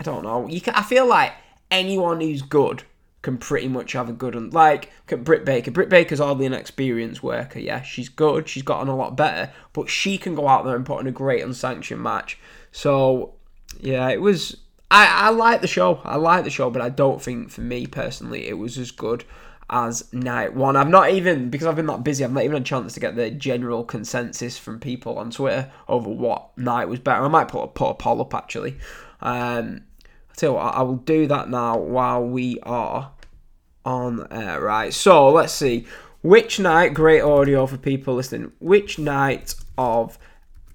I 0.00 0.02
don't 0.02 0.24
know. 0.24 0.48
You 0.48 0.60
can, 0.60 0.74
I 0.74 0.82
feel 0.82 1.06
like 1.06 1.32
anyone 1.70 2.20
who's 2.20 2.42
good 2.42 2.82
can 3.24 3.38
pretty 3.38 3.66
much 3.66 3.92
have 3.92 4.08
a 4.08 4.12
good 4.12 4.36
one. 4.36 4.50
Like 4.50 4.92
Britt 5.06 5.44
Baker. 5.44 5.72
Britt 5.72 5.88
Baker's 5.88 6.20
hardly 6.20 6.46
an 6.46 6.52
experienced 6.52 7.22
worker. 7.22 7.58
Yeah, 7.58 7.82
she's 7.82 8.08
good. 8.08 8.48
She's 8.48 8.62
gotten 8.62 8.88
a 8.88 8.96
lot 8.96 9.16
better, 9.16 9.52
but 9.72 9.88
she 9.88 10.16
can 10.16 10.36
go 10.36 10.46
out 10.46 10.64
there 10.64 10.76
and 10.76 10.86
put 10.86 11.00
in 11.00 11.06
a 11.08 11.12
great 11.12 11.42
unsanctioned 11.42 12.02
match. 12.02 12.38
So 12.70 13.34
yeah, 13.80 14.08
it 14.10 14.20
was 14.20 14.58
I, 14.90 15.06
I 15.06 15.30
like 15.30 15.60
the 15.60 15.66
show. 15.66 16.00
I 16.04 16.16
like 16.16 16.44
the 16.44 16.50
show, 16.50 16.70
but 16.70 16.82
I 16.82 16.90
don't 16.90 17.20
think 17.20 17.50
for 17.50 17.62
me 17.62 17.86
personally 17.86 18.46
it 18.46 18.58
was 18.58 18.78
as 18.78 18.92
good 18.92 19.24
as 19.70 20.12
night 20.12 20.54
one. 20.54 20.76
I've 20.76 20.88
not 20.88 21.10
even 21.10 21.50
because 21.50 21.66
I've 21.66 21.76
been 21.76 21.86
that 21.86 22.04
busy. 22.04 22.24
I've 22.24 22.32
not 22.32 22.44
even 22.44 22.54
had 22.54 22.62
a 22.62 22.66
chance 22.66 22.92
to 22.92 23.00
get 23.00 23.16
the 23.16 23.30
general 23.30 23.82
consensus 23.84 24.58
from 24.58 24.78
people 24.78 25.18
on 25.18 25.30
Twitter 25.30 25.72
over 25.88 26.08
what 26.10 26.56
night 26.58 26.88
was 26.88 27.00
better. 27.00 27.24
I 27.24 27.28
might 27.28 27.48
put 27.48 27.62
a, 27.62 27.66
put 27.68 27.90
a 27.90 27.94
poll 27.94 28.20
up 28.20 28.34
actually. 28.34 28.76
Um, 29.20 29.84
tell 30.36 30.50
you 30.50 30.54
what, 30.56 30.74
I 30.74 30.82
will 30.82 30.96
do 30.96 31.26
that 31.28 31.48
now 31.48 31.78
while 31.78 32.24
we 32.24 32.58
are 32.62 33.12
on 33.84 34.26
air. 34.30 34.60
Right. 34.60 34.92
So 34.92 35.30
let's 35.30 35.52
see 35.52 35.86
which 36.22 36.58
night. 36.58 36.94
Great 36.94 37.20
audio 37.20 37.66
for 37.66 37.76
people 37.76 38.14
listening. 38.14 38.52
Which 38.60 38.98
night 38.98 39.54
of 39.76 40.18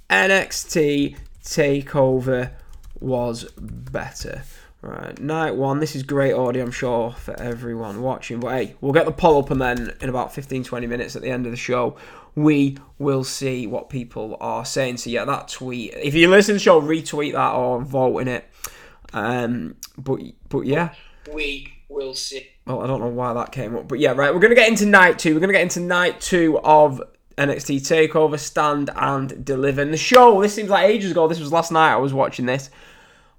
NXT 0.09 1.17
Takeover 1.43 2.51
was 2.99 3.45
better. 3.55 4.43
Right, 4.81 5.19
night 5.19 5.55
one. 5.55 5.81
This 5.81 5.93
is 5.93 6.03
great 6.03 6.31
audio, 6.31 6.63
I'm 6.63 6.71
sure, 6.71 7.11
for 7.11 7.37
everyone 7.37 8.01
watching. 8.01 8.39
But 8.39 8.53
hey, 8.53 8.75
we'll 8.79 8.93
get 8.93 9.05
the 9.05 9.11
poll 9.11 9.39
up, 9.39 9.51
and 9.51 9.59
then 9.59 9.93
in 9.99 10.07
about 10.07 10.33
15 10.33 10.63
20 10.63 10.87
minutes 10.87 11.17
at 11.17 11.21
the 11.21 11.29
end 11.29 11.45
of 11.45 11.51
the 11.51 11.57
show, 11.57 11.97
we 12.35 12.77
will 12.97 13.25
see 13.25 13.67
what 13.67 13.89
people 13.89 14.37
are 14.39 14.63
saying. 14.63 14.97
So, 14.97 15.09
yeah, 15.09 15.25
that 15.25 15.49
tweet. 15.49 15.93
If 15.95 16.13
you 16.13 16.29
listen 16.29 16.53
to 16.53 16.53
the 16.53 16.59
show, 16.59 16.81
retweet 16.81 17.33
that 17.33 17.51
or 17.51 17.81
vote 17.81 18.19
in 18.19 18.29
it. 18.29 18.45
Um, 19.11 19.75
but, 19.97 20.21
but 20.47 20.61
yeah. 20.61 20.93
We 21.33 21.73
will 21.89 22.13
see. 22.13 22.47
Well, 22.65 22.81
I 22.81 22.87
don't 22.87 23.01
know 23.01 23.07
why 23.07 23.33
that 23.33 23.51
came 23.51 23.75
up. 23.75 23.87
But 23.87 23.99
yeah, 23.99 24.11
right, 24.11 24.33
we're 24.33 24.39
to 24.49 24.55
get 24.55 24.69
into 24.69 24.85
night 24.85 25.19
two. 25.19 25.33
We're 25.33 25.41
to 25.49 25.53
get 25.53 25.63
into 25.63 25.81
night 25.81 26.21
two 26.21 26.59
of 26.59 27.01
NXT 27.37 27.81
TakeOver 27.81 28.39
Stand 28.39 28.89
and 28.95 29.43
Deliver. 29.43 29.81
And 29.81 29.93
the 29.93 29.97
show, 29.97 30.41
this 30.41 30.53
seems 30.53 30.69
like 30.69 30.87
ages 30.87 31.11
ago. 31.11 31.27
This 31.27 31.39
was 31.39 31.51
last 31.51 31.71
night 31.71 31.93
I 31.93 31.97
was 31.97 32.13
watching 32.13 32.45
this. 32.45 32.69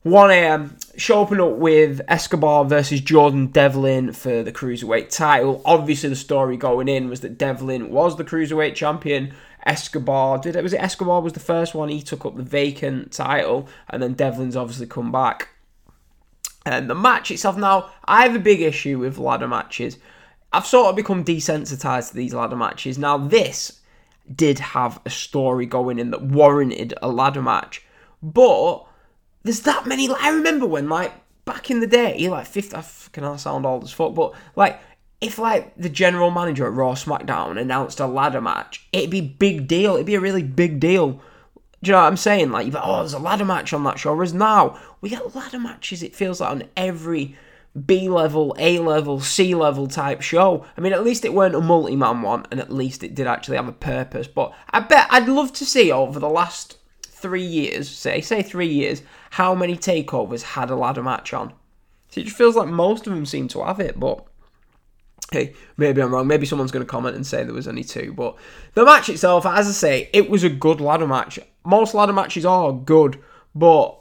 1 0.02 0.30
a.m. 0.30 0.78
Show 0.96 1.20
open 1.20 1.40
up 1.40 1.56
with 1.56 2.00
Escobar 2.08 2.64
versus 2.64 3.02
Jordan 3.02 3.48
Devlin 3.48 4.14
for 4.14 4.42
the 4.42 4.50
Cruiserweight 4.50 5.14
title. 5.14 5.60
Obviously, 5.66 6.08
the 6.08 6.16
story 6.16 6.56
going 6.56 6.88
in 6.88 7.10
was 7.10 7.20
that 7.20 7.36
Devlin 7.36 7.90
was 7.90 8.16
the 8.16 8.24
Cruiserweight 8.24 8.74
champion. 8.74 9.34
Escobar 9.66 10.38
did 10.38 10.56
it 10.56 10.62
was 10.62 10.72
it 10.72 10.80
Escobar 10.80 11.20
was 11.20 11.34
the 11.34 11.40
first 11.40 11.74
one 11.74 11.90
he 11.90 12.00
took 12.00 12.24
up 12.24 12.34
the 12.34 12.42
vacant 12.42 13.12
title 13.12 13.68
and 13.90 14.02
then 14.02 14.14
Devlin's 14.14 14.56
obviously 14.56 14.86
come 14.86 15.12
back. 15.12 15.48
And 16.66 16.90
the 16.90 16.94
match 16.94 17.30
itself 17.30 17.56
now, 17.56 17.90
I 18.04 18.22
have 18.22 18.34
a 18.36 18.40
big 18.40 18.60
issue 18.60 18.98
with 18.98 19.18
ladder 19.18 19.48
matches. 19.48 19.98
I've 20.52 20.66
sort 20.66 20.88
of 20.88 20.96
become 20.96 21.24
desensitized 21.24 22.10
to 22.10 22.16
these 22.16 22.34
ladder 22.34 22.56
matches. 22.56 22.98
Now 22.98 23.16
this 23.16 23.80
did 24.34 24.58
have 24.58 25.00
a 25.04 25.10
story 25.10 25.66
going 25.66 25.98
in 25.98 26.10
that 26.10 26.22
warranted 26.22 26.94
a 27.02 27.08
ladder 27.08 27.42
match. 27.42 27.82
But 28.22 28.84
there's 29.42 29.60
that 29.60 29.86
many. 29.86 30.08
I 30.10 30.30
remember 30.30 30.66
when, 30.66 30.88
like, 30.88 31.12
back 31.44 31.70
in 31.70 31.80
the 31.80 31.86
day, 31.86 32.28
like, 32.28 32.46
fifth, 32.46 32.74
I 32.74 32.84
can 33.12 33.24
I 33.24 33.36
sound 33.36 33.66
old 33.66 33.84
as 33.84 33.92
fuck, 33.92 34.14
but 34.14 34.34
like, 34.54 34.80
if 35.20 35.38
like 35.38 35.76
the 35.76 35.88
general 35.88 36.30
manager 36.30 36.66
at 36.66 36.72
Raw 36.72 36.94
SmackDown 36.94 37.60
announced 37.60 38.00
a 38.00 38.06
ladder 38.06 38.40
match, 38.40 38.86
it'd 38.92 39.10
be 39.10 39.20
big 39.20 39.68
deal. 39.68 39.94
It'd 39.94 40.06
be 40.06 40.14
a 40.14 40.20
really 40.20 40.42
big 40.42 40.80
deal. 40.80 41.20
Do 41.82 41.88
you 41.88 41.92
know 41.92 42.02
what 42.02 42.08
I'm 42.08 42.16
saying? 42.16 42.50
Like, 42.50 42.72
oh, 42.76 42.98
there's 42.98 43.14
a 43.14 43.18
ladder 43.18 43.44
match 43.44 43.72
on 43.72 43.84
that 43.84 43.98
show. 43.98 44.14
Whereas 44.14 44.34
now 44.34 44.78
we 45.00 45.08
get 45.08 45.34
ladder 45.34 45.58
matches. 45.58 46.02
It 46.02 46.14
feels 46.14 46.40
like 46.40 46.50
on 46.50 46.64
every 46.76 47.36
B 47.86 48.08
level, 48.08 48.54
A 48.58 48.80
level, 48.80 49.20
C 49.20 49.54
level 49.54 49.86
type 49.86 50.20
show. 50.20 50.66
I 50.76 50.80
mean, 50.80 50.92
at 50.92 51.04
least 51.04 51.24
it 51.24 51.32
weren't 51.32 51.54
a 51.54 51.60
multi 51.60 51.96
man 51.96 52.22
one, 52.22 52.46
and 52.50 52.60
at 52.60 52.72
least 52.72 53.02
it 53.02 53.14
did 53.14 53.26
actually 53.26 53.56
have 53.56 53.68
a 53.68 53.72
purpose. 53.72 54.26
But 54.26 54.52
I 54.70 54.80
bet 54.80 55.06
I'd 55.10 55.28
love 55.28 55.52
to 55.54 55.64
see 55.64 55.90
over 55.90 56.18
the 56.18 56.28
last 56.28 56.78
three 57.02 57.44
years, 57.44 57.88
say 57.88 58.20
say 58.20 58.42
three 58.42 58.68
years, 58.68 59.02
how 59.30 59.54
many 59.54 59.76
takeovers 59.76 60.42
had 60.42 60.70
a 60.70 60.76
ladder 60.76 61.02
match 61.02 61.32
on. 61.32 61.54
So 62.08 62.20
it 62.20 62.24
just 62.24 62.36
feels 62.36 62.56
like 62.56 62.68
most 62.68 63.06
of 63.06 63.14
them 63.14 63.24
seem 63.24 63.46
to 63.48 63.64
have 63.64 63.78
it, 63.78 63.98
but 63.98 64.26
hey, 65.30 65.54
maybe 65.76 66.02
I'm 66.02 66.12
wrong. 66.12 66.26
Maybe 66.26 66.44
someone's 66.44 66.72
going 66.72 66.84
to 66.84 66.90
comment 66.90 67.14
and 67.14 67.26
say 67.26 67.44
there 67.44 67.54
was 67.54 67.68
only 67.68 67.84
two. 67.84 68.12
But 68.12 68.36
the 68.74 68.84
match 68.84 69.08
itself, 69.08 69.46
as 69.46 69.68
I 69.68 69.70
say, 69.70 70.10
it 70.12 70.28
was 70.28 70.42
a 70.42 70.50
good 70.50 70.80
ladder 70.80 71.06
match. 71.06 71.38
Most 71.64 71.94
ladder 71.94 72.12
matches 72.12 72.46
are 72.46 72.72
good, 72.72 73.18
but 73.54 74.00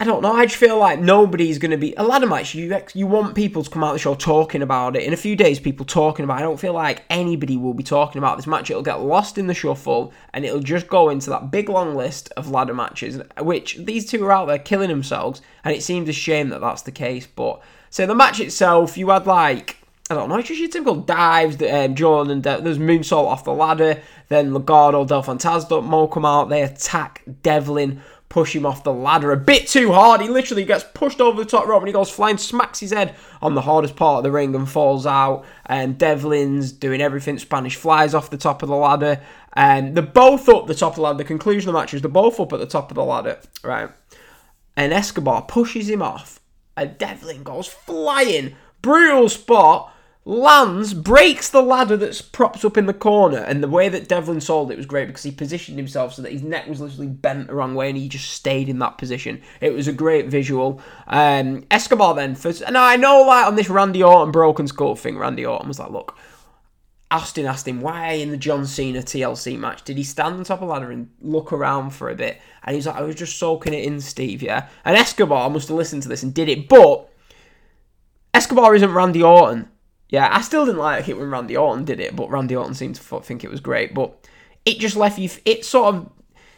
I 0.00 0.04
don't 0.04 0.22
know. 0.22 0.32
I 0.32 0.46
just 0.46 0.58
feel 0.58 0.78
like 0.78 1.00
nobody's 1.00 1.58
going 1.58 1.72
to 1.72 1.76
be 1.76 1.92
a 1.96 2.04
ladder 2.04 2.26
match. 2.28 2.54
You 2.54 2.80
you 2.94 3.08
want 3.08 3.34
people 3.34 3.64
to 3.64 3.70
come 3.70 3.82
out 3.82 3.90
of 3.90 3.94
the 3.94 3.98
show 3.98 4.14
talking 4.14 4.62
about 4.62 4.94
it. 4.94 5.02
In 5.02 5.12
a 5.12 5.16
few 5.16 5.34
days, 5.34 5.58
people 5.58 5.84
talking 5.84 6.24
about. 6.24 6.36
it. 6.36 6.38
I 6.38 6.42
don't 6.42 6.60
feel 6.60 6.72
like 6.72 7.02
anybody 7.10 7.56
will 7.56 7.74
be 7.74 7.82
talking 7.82 8.20
about 8.20 8.36
this 8.36 8.46
match. 8.46 8.70
It'll 8.70 8.82
get 8.82 9.00
lost 9.00 9.38
in 9.38 9.48
the 9.48 9.54
shuffle, 9.54 10.12
and 10.32 10.44
it'll 10.44 10.60
just 10.60 10.86
go 10.86 11.08
into 11.08 11.30
that 11.30 11.50
big 11.50 11.68
long 11.68 11.96
list 11.96 12.32
of 12.36 12.48
ladder 12.48 12.74
matches. 12.74 13.20
Which 13.40 13.76
these 13.76 14.08
two 14.08 14.24
are 14.24 14.30
out 14.30 14.46
there 14.46 14.60
killing 14.60 14.88
themselves, 14.88 15.42
and 15.64 15.74
it 15.74 15.82
seems 15.82 16.08
a 16.08 16.12
shame 16.12 16.50
that 16.50 16.60
that's 16.60 16.82
the 16.82 16.92
case. 16.92 17.26
But 17.26 17.60
so 17.90 18.06
the 18.06 18.14
match 18.14 18.38
itself, 18.38 18.96
you 18.96 19.08
had 19.08 19.26
like 19.26 19.77
I 20.10 20.14
don't 20.14 20.28
know, 20.28 20.36
it's 20.36 20.48
just 20.48 20.60
your 20.60 20.70
typical 20.70 20.96
dives. 20.96 21.62
Um, 21.62 21.94
Jordan, 21.94 22.40
De- 22.40 22.60
there's 22.62 22.78
moonsault 22.78 23.26
off 23.26 23.44
the 23.44 23.52
ladder. 23.52 24.00
Then 24.28 24.52
Legado 24.52 25.06
Del 25.06 25.22
Fantasma 25.22 26.10
come 26.10 26.24
out. 26.24 26.48
They 26.48 26.62
attack 26.62 27.22
Devlin 27.42 28.00
push 28.28 28.54
him 28.54 28.66
off 28.66 28.84
the 28.84 28.92
ladder 28.92 29.32
a 29.32 29.36
bit 29.36 29.66
too 29.66 29.92
hard. 29.92 30.20
He 30.20 30.28
literally 30.28 30.64
gets 30.64 30.84
pushed 30.94 31.20
over 31.20 31.42
the 31.42 31.48
top 31.48 31.66
rope 31.66 31.80
and 31.80 31.88
he 31.88 31.92
goes 31.92 32.10
flying, 32.10 32.36
smacks 32.36 32.80
his 32.80 32.92
head 32.92 33.14
on 33.40 33.54
the 33.54 33.62
hardest 33.62 33.96
part 33.96 34.18
of 34.18 34.24
the 34.24 34.30
ring 34.30 34.54
and 34.54 34.68
falls 34.68 35.06
out. 35.06 35.44
And 35.66 35.98
Devlin's 35.98 36.72
doing 36.72 37.00
everything 37.00 37.38
Spanish 37.38 37.76
flies 37.76 38.14
off 38.14 38.30
the 38.30 38.36
top 38.36 38.62
of 38.62 38.68
the 38.68 38.76
ladder. 38.76 39.20
And 39.54 39.94
they're 39.94 40.02
both 40.02 40.48
up 40.48 40.66
the 40.66 40.74
top 40.74 40.92
of 40.92 40.96
the 40.96 41.02
ladder. 41.02 41.18
The 41.18 41.24
conclusion 41.24 41.70
of 41.70 41.72
the 41.74 41.80
match 41.80 41.94
is 41.94 42.02
they're 42.02 42.10
both 42.10 42.38
up 42.38 42.52
at 42.52 42.58
the 42.58 42.66
top 42.66 42.90
of 42.90 42.96
the 42.96 43.04
ladder, 43.04 43.40
right? 43.62 43.90
And 44.76 44.92
Escobar 44.92 45.42
pushes 45.42 45.88
him 45.88 46.02
off. 46.02 46.40
And 46.76 46.98
Devlin 46.98 47.42
goes 47.42 47.66
flying. 47.66 48.56
Brutal 48.82 49.28
spot 49.28 49.92
lands, 50.28 50.92
breaks 50.92 51.48
the 51.48 51.62
ladder 51.62 51.96
that's 51.96 52.20
propped 52.20 52.62
up 52.62 52.76
in 52.76 52.84
the 52.84 52.92
corner, 52.92 53.38
and 53.38 53.62
the 53.62 53.68
way 53.68 53.88
that 53.88 54.08
Devlin 54.08 54.42
sold 54.42 54.70
it 54.70 54.76
was 54.76 54.84
great 54.84 55.06
because 55.06 55.22
he 55.22 55.30
positioned 55.30 55.78
himself 55.78 56.12
so 56.12 56.20
that 56.20 56.32
his 56.32 56.42
neck 56.42 56.66
was 56.68 56.82
literally 56.82 57.06
bent 57.06 57.46
the 57.46 57.54
wrong 57.54 57.74
way, 57.74 57.88
and 57.88 57.96
he 57.96 58.10
just 58.10 58.30
stayed 58.30 58.68
in 58.68 58.78
that 58.78 58.98
position. 58.98 59.40
It 59.62 59.72
was 59.72 59.88
a 59.88 59.92
great 59.92 60.26
visual. 60.26 60.82
Um, 61.06 61.66
Escobar 61.70 62.14
then, 62.14 62.34
for, 62.34 62.52
now 62.70 62.84
I 62.84 62.96
know 62.96 63.22
like 63.22 63.46
on 63.46 63.56
this 63.56 63.70
Randy 63.70 64.02
Orton 64.02 64.30
broken 64.30 64.66
skull 64.66 64.96
thing, 64.96 65.16
Randy 65.16 65.46
Orton 65.46 65.66
was 65.66 65.78
like, 65.78 65.90
look. 65.90 66.16
Austin 67.10 67.46
asked 67.46 67.66
him 67.66 67.80
why 67.80 68.10
in 68.10 68.30
the 68.30 68.36
John 68.36 68.66
Cena 68.66 68.98
TLC 68.98 69.58
match 69.58 69.82
did 69.82 69.96
he 69.96 70.04
stand 70.04 70.34
on 70.34 70.44
top 70.44 70.60
of 70.60 70.68
the 70.68 70.74
ladder 70.74 70.90
and 70.90 71.08
look 71.22 71.54
around 71.54 71.88
for 71.88 72.10
a 72.10 72.14
bit, 72.14 72.38
and 72.64 72.76
he's 72.76 72.86
like, 72.86 72.96
I 72.96 73.00
was 73.00 73.16
just 73.16 73.38
soaking 73.38 73.72
it 73.72 73.84
in, 73.84 74.02
Steve. 74.02 74.42
Yeah, 74.42 74.68
and 74.84 74.94
Escobar 74.94 75.48
must 75.48 75.68
have 75.68 75.76
listened 75.78 76.02
to 76.02 76.08
this 76.10 76.22
and 76.22 76.34
did 76.34 76.50
it, 76.50 76.68
but 76.68 77.08
Escobar 78.34 78.74
isn't 78.74 78.92
Randy 78.92 79.22
Orton 79.22 79.70
Yeah, 80.08 80.28
I 80.32 80.40
still 80.40 80.64
didn't 80.64 80.80
like 80.80 81.08
it 81.08 81.18
when 81.18 81.30
Randy 81.30 81.56
Orton 81.56 81.84
did 81.84 82.00
it, 82.00 82.16
but 82.16 82.30
Randy 82.30 82.56
Orton 82.56 82.74
seemed 82.74 82.96
to 82.96 83.20
think 83.20 83.44
it 83.44 83.50
was 83.50 83.60
great. 83.60 83.94
But 83.94 84.26
it 84.64 84.78
just 84.78 84.96
left 84.96 85.18
you. 85.18 85.30
It 85.44 85.64
sort 85.64 85.94
of 85.94 86.10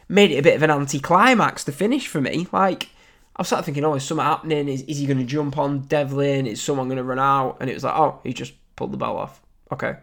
made 0.09 0.31
it 0.31 0.39
a 0.39 0.43
bit 0.43 0.57
of 0.57 0.63
an 0.63 0.71
anticlimax 0.71 1.65
to 1.65 1.73
finish 1.73 2.07
for 2.07 2.21
me. 2.21 2.47
Like 2.53 2.89
I 3.37 3.43
was 3.43 3.49
sort 3.49 3.61
of 3.61 3.65
thinking, 3.65 3.85
oh, 3.85 3.95
is 3.95 4.05
something 4.05 4.25
happening? 4.25 4.69
Is, 4.69 4.83
is 4.83 4.99
he 4.99 5.07
going 5.07 5.19
to 5.19 5.25
jump 5.25 5.57
on 5.59 5.81
Devlin? 5.81 6.47
Is 6.47 6.61
someone 6.61 6.89
going 6.89 6.99
to 6.99 7.05
run 7.05 7.19
out? 7.19 7.57
And 7.61 7.71
it 7.71 7.75
was 7.75 7.85
like, 7.85 7.97
oh, 7.97 8.21
he 8.23 8.33
just 8.33 8.53
pulled 8.77 8.93
the 8.93 8.99
bell 8.99 9.17
off. 9.17 9.41
Okay. 9.73 9.97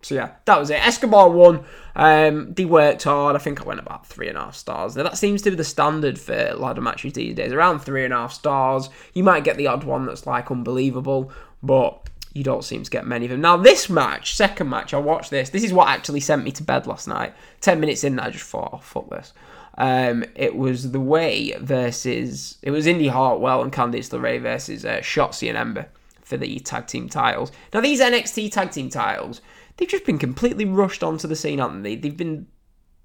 So 0.00 0.14
yeah, 0.14 0.30
that 0.44 0.58
was 0.58 0.70
it. 0.70 0.86
Escobar 0.86 1.28
won. 1.28 1.64
Um, 1.96 2.54
they 2.54 2.64
worked 2.64 3.02
hard. 3.02 3.34
I 3.34 3.40
think 3.40 3.60
I 3.60 3.64
went 3.64 3.80
about 3.80 4.06
three 4.06 4.28
and 4.28 4.38
a 4.38 4.42
half 4.42 4.54
stars. 4.54 4.94
Now, 4.94 5.02
that 5.02 5.18
seems 5.18 5.42
to 5.42 5.50
be 5.50 5.56
the 5.56 5.64
standard 5.64 6.18
for 6.18 6.54
ladder 6.54 6.80
matches 6.80 7.14
these 7.14 7.34
days. 7.34 7.52
Around 7.52 7.80
three 7.80 8.04
and 8.04 8.14
a 8.14 8.18
half 8.18 8.32
stars. 8.32 8.90
You 9.12 9.24
might 9.24 9.44
get 9.44 9.56
the 9.56 9.66
odd 9.66 9.82
one 9.82 10.06
that's 10.06 10.26
like 10.26 10.50
unbelievable, 10.52 11.32
but 11.62 12.07
you 12.32 12.44
don't 12.44 12.64
seem 12.64 12.82
to 12.82 12.90
get 12.90 13.06
many 13.06 13.26
of 13.26 13.30
them. 13.30 13.40
Now, 13.40 13.56
this 13.56 13.88
match, 13.88 14.36
second 14.36 14.68
match, 14.68 14.92
I 14.92 14.98
watched 14.98 15.30
this. 15.30 15.50
This 15.50 15.64
is 15.64 15.72
what 15.72 15.88
actually 15.88 16.20
sent 16.20 16.44
me 16.44 16.52
to 16.52 16.62
bed 16.62 16.86
last 16.86 17.08
night. 17.08 17.34
Ten 17.60 17.80
minutes 17.80 18.04
in, 18.04 18.18
I 18.18 18.30
just 18.30 18.44
thought, 18.44 18.70
oh, 18.72 18.78
fuck 18.78 19.08
this. 19.10 19.32
Um, 19.78 20.24
it 20.34 20.56
was 20.56 20.90
the 20.90 21.00
way 21.00 21.54
versus 21.60 22.58
it 22.62 22.72
was 22.72 22.86
Indi 22.86 23.06
Hartwell 23.06 23.62
and 23.62 23.72
Candice 23.72 24.10
LeRae 24.10 24.42
versus 24.42 24.84
uh, 24.84 24.98
Shotzi 24.98 25.48
and 25.48 25.56
Ember 25.56 25.86
for 26.20 26.36
the 26.36 26.58
tag 26.58 26.88
team 26.88 27.08
titles. 27.08 27.52
Now 27.72 27.80
these 27.80 28.00
NXT 28.00 28.50
tag 28.50 28.72
team 28.72 28.90
titles, 28.90 29.40
they've 29.76 29.88
just 29.88 30.04
been 30.04 30.18
completely 30.18 30.64
rushed 30.64 31.04
onto 31.04 31.28
the 31.28 31.36
scene, 31.36 31.60
haven't 31.60 31.84
they? 31.84 31.94
They've 31.94 32.16
been 32.16 32.48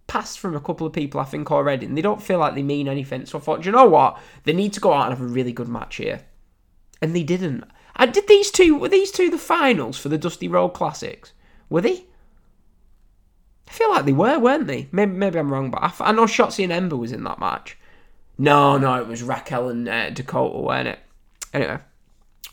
passed 0.08 0.40
from 0.40 0.56
a 0.56 0.60
couple 0.60 0.86
of 0.88 0.94
people, 0.94 1.22
I 1.22 1.26
think, 1.26 1.52
already, 1.52 1.86
and 1.86 1.96
they 1.96 2.02
don't 2.02 2.22
feel 2.22 2.40
like 2.40 2.56
they 2.56 2.64
mean 2.64 2.88
anything. 2.88 3.28
So 3.28 3.38
I 3.38 3.42
thought, 3.42 3.66
you 3.66 3.72
know 3.72 3.88
what? 3.88 4.20
They 4.44 4.54
need 4.54 4.74
to 4.74 4.80
go 4.80 4.94
out 4.94 5.10
and 5.10 5.18
have 5.18 5.22
a 5.22 5.32
really 5.32 5.54
good 5.54 5.70
match 5.70 5.98
here, 5.98 6.22
and 7.04 7.16
they 7.16 7.24
didn't. 7.24 7.66
I 7.96 8.06
did 8.06 8.28
these 8.28 8.52
two. 8.52 8.78
Were 8.78 8.90
these 8.90 9.12
two 9.12 9.30
the 9.30 9.38
finals 9.38 9.98
for 9.98 10.10
the 10.10 10.18
Dusty 10.18 10.48
Rhodes 10.48 10.76
Classics? 10.76 11.34
Were 11.70 11.82
they? 11.82 12.06
I 13.68 13.72
feel 13.72 13.90
like 13.90 14.06
they 14.06 14.14
were, 14.14 14.40
weren't 14.40 14.68
they? 14.68 14.88
Maybe, 14.92 15.14
maybe 15.14 15.40
I'm 15.40 15.52
wrong, 15.52 15.72
but 15.72 15.82
I, 15.82 15.92
I 16.10 16.12
know 16.12 16.26
Shotzi 16.26 16.64
and 16.64 16.74
Ember 16.74 16.98
was 16.98 17.12
in 17.12 17.24
that 17.24 17.40
match. 17.40 17.78
No, 18.38 18.78
no, 18.78 18.96
it 18.96 19.08
was 19.08 19.24
Raquel 19.24 19.70
and 19.70 19.88
uh, 19.88 20.10
Dakota, 20.10 20.60
weren't 20.60 20.88
it? 20.88 21.00
Anyway, 21.54 21.80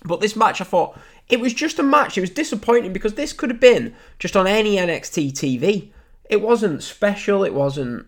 but 0.04 0.20
this 0.20 0.36
match, 0.36 0.60
I 0.60 0.64
thought 0.64 0.98
it 1.28 1.40
was 1.40 1.54
just 1.54 1.78
a 1.78 1.82
match. 1.82 2.16
It 2.16 2.22
was 2.22 2.30
disappointing 2.30 2.92
because 2.92 3.14
this 3.14 3.32
could 3.32 3.50
have 3.50 3.60
been 3.60 3.94
just 4.18 4.36
on 4.36 4.46
any 4.46 4.76
NXT 4.76 5.32
TV. 5.32 5.90
It 6.28 6.42
wasn't 6.42 6.82
special. 6.82 7.44
It 7.44 7.54
wasn't. 7.54 8.06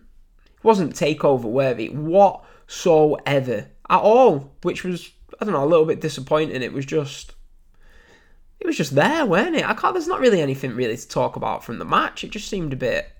It 0.57 0.63
wasn't 0.63 0.95
takeover 0.95 1.43
worthy 1.43 1.89
whatsoever 1.89 3.67
at 3.89 3.99
all, 3.99 4.51
which 4.61 4.83
was 4.83 5.11
I 5.39 5.45
don't 5.45 5.53
know 5.53 5.63
a 5.63 5.65
little 5.65 5.85
bit 5.85 6.01
disappointing. 6.01 6.61
It 6.61 6.73
was 6.73 6.85
just 6.85 7.33
it 8.59 8.67
was 8.67 8.77
just 8.77 8.95
there, 8.95 9.25
weren't 9.25 9.55
it? 9.55 9.67
I 9.67 9.73
can't. 9.73 9.93
There's 9.93 10.07
not 10.07 10.21
really 10.21 10.41
anything 10.41 10.75
really 10.75 10.95
to 10.95 11.07
talk 11.07 11.35
about 11.35 11.63
from 11.63 11.79
the 11.79 11.85
match. 11.85 12.23
It 12.23 12.31
just 12.31 12.47
seemed 12.47 12.71
a 12.71 12.77
bit. 12.77 13.11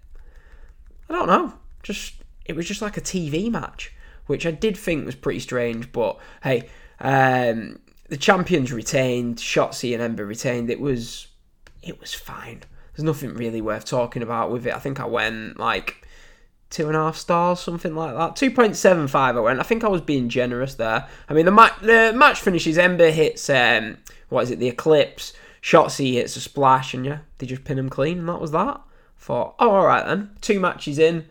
I 1.09 1.13
don't 1.13 1.27
know. 1.27 1.53
Just 1.83 2.23
it 2.45 2.55
was 2.55 2.65
just 2.65 2.81
like 2.81 2.95
a 2.95 3.01
TV 3.01 3.51
match, 3.51 3.93
which 4.27 4.45
I 4.45 4.51
did 4.51 4.77
think 4.77 5.05
was 5.05 5.15
pretty 5.15 5.39
strange. 5.39 5.91
But 5.91 6.17
hey, 6.43 6.69
um, 7.01 7.79
the 8.07 8.17
champions 8.17 8.71
retained. 8.71 9.37
Shotzi 9.37 9.93
and 9.93 10.01
Ember 10.01 10.25
retained. 10.25 10.69
It 10.69 10.79
was 10.79 11.27
it 11.81 11.99
was 11.99 12.13
fine. 12.13 12.63
There's 12.95 13.03
nothing 13.03 13.33
really 13.33 13.59
worth 13.59 13.85
talking 13.85 14.21
about 14.21 14.51
with 14.51 14.65
it. 14.65 14.73
I 14.73 14.79
think 14.79 14.99
I 14.99 15.05
went 15.05 15.59
like 15.59 16.07
two 16.73 16.87
and 16.87 16.95
a 16.95 16.99
half 16.99 17.15
stars, 17.15 17.59
something 17.59 17.95
like 17.95 18.15
that. 18.15 18.35
Two 18.35 18.49
point 18.49 18.75
seven 18.75 19.07
five. 19.07 19.37
I 19.37 19.39
went. 19.39 19.59
I 19.59 19.63
think 19.63 19.83
I 19.83 19.87
was 19.87 20.01
being 20.01 20.27
generous 20.27 20.75
there. 20.75 21.07
I 21.29 21.33
mean, 21.33 21.45
the 21.45 21.51
match 21.51 21.79
the 21.81 22.11
match 22.15 22.41
finishes. 22.41 22.77
Ember 22.77 23.11
hits. 23.11 23.49
Um, 23.49 23.97
what 24.29 24.43
is 24.43 24.51
it, 24.51 24.59
the 24.59 24.67
Eclipse. 24.67 25.33
Shotzi 25.61 26.13
hits 26.13 26.35
a 26.35 26.41
splash, 26.41 26.93
and 26.93 27.05
yeah, 27.05 27.19
they 27.37 27.45
just 27.45 27.63
pin 27.63 27.79
him 27.79 27.89
clean, 27.89 28.19
and 28.19 28.27
that 28.27 28.41
was 28.41 28.51
that. 28.51 28.81
Thought, 29.17 29.55
oh, 29.59 29.69
all 29.69 29.85
right 29.85 30.05
then. 30.05 30.31
Two 30.41 30.59
matches 30.59 30.99
in. 30.99 31.25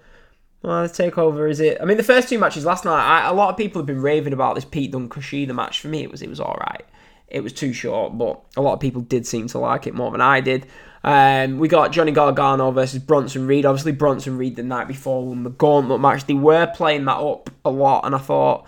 Well, 0.62 0.84
the 0.84 0.88
takeover 0.88 1.50
is 1.50 1.60
it? 1.60 1.78
I 1.82 1.84
mean, 1.84 1.98
the 1.98 2.02
first 2.02 2.30
two 2.30 2.38
matches 2.38 2.64
last 2.64 2.86
night, 2.86 3.04
I, 3.04 3.28
a 3.28 3.34
lot 3.34 3.50
of 3.50 3.58
people 3.58 3.80
have 3.80 3.86
been 3.86 4.00
raving 4.00 4.32
about 4.32 4.54
this 4.54 4.64
Pete 4.64 4.92
Dunne 4.92 5.10
Kushida 5.10 5.54
match. 5.54 5.80
For 5.80 5.88
me, 5.88 6.02
it 6.02 6.10
was 6.10 6.22
it 6.22 6.30
was 6.30 6.40
all 6.40 6.56
right. 6.66 6.84
It 7.28 7.42
was 7.42 7.52
too 7.52 7.72
short, 7.72 8.16
but 8.16 8.40
a 8.56 8.62
lot 8.62 8.74
of 8.74 8.80
people 8.80 9.02
did 9.02 9.26
seem 9.26 9.48
to 9.48 9.58
like 9.58 9.86
it 9.86 9.94
more 9.94 10.10
than 10.10 10.20
I 10.22 10.40
did. 10.40 10.66
Um, 11.04 11.58
we 11.58 11.68
got 11.68 11.92
Johnny 11.92 12.12
Gargano 12.12 12.70
versus 12.70 13.00
Bronson 13.00 13.46
Reed. 13.46 13.66
Obviously, 13.66 13.92
Bronson 13.92 14.38
Reed 14.38 14.56
the 14.56 14.62
night 14.62 14.88
before 14.88 15.26
won 15.26 15.42
the 15.42 15.50
Gauntlet 15.50 16.00
match. 16.00 16.26
They 16.26 16.34
were 16.34 16.66
playing 16.66 17.04
that 17.06 17.16
up 17.16 17.50
a 17.64 17.70
lot, 17.70 18.04
and 18.06 18.14
I 18.14 18.18
thought 18.18 18.66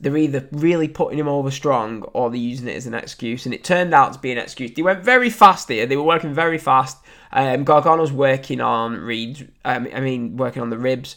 they're 0.00 0.16
either 0.16 0.48
really 0.52 0.88
putting 0.88 1.18
him 1.18 1.28
over 1.28 1.50
strong 1.50 2.02
or 2.14 2.30
they're 2.30 2.38
using 2.38 2.68
it 2.68 2.76
as 2.76 2.86
an 2.86 2.94
excuse. 2.94 3.44
And 3.44 3.54
it 3.54 3.64
turned 3.64 3.94
out 3.94 4.12
to 4.14 4.18
be 4.18 4.32
an 4.32 4.38
excuse. 4.38 4.72
They 4.72 4.82
went 4.82 5.04
very 5.04 5.30
fast 5.30 5.68
here. 5.68 5.86
They 5.86 5.96
were 5.96 6.02
working 6.02 6.32
very 6.32 6.58
fast. 6.58 6.98
Um, 7.32 7.64
Gargano's 7.64 8.12
working 8.12 8.60
on 8.60 8.96
Reed. 8.96 9.50
Um, 9.64 9.88
I 9.94 10.00
mean, 10.00 10.36
working 10.36 10.62
on 10.62 10.70
the 10.70 10.78
ribs. 10.78 11.16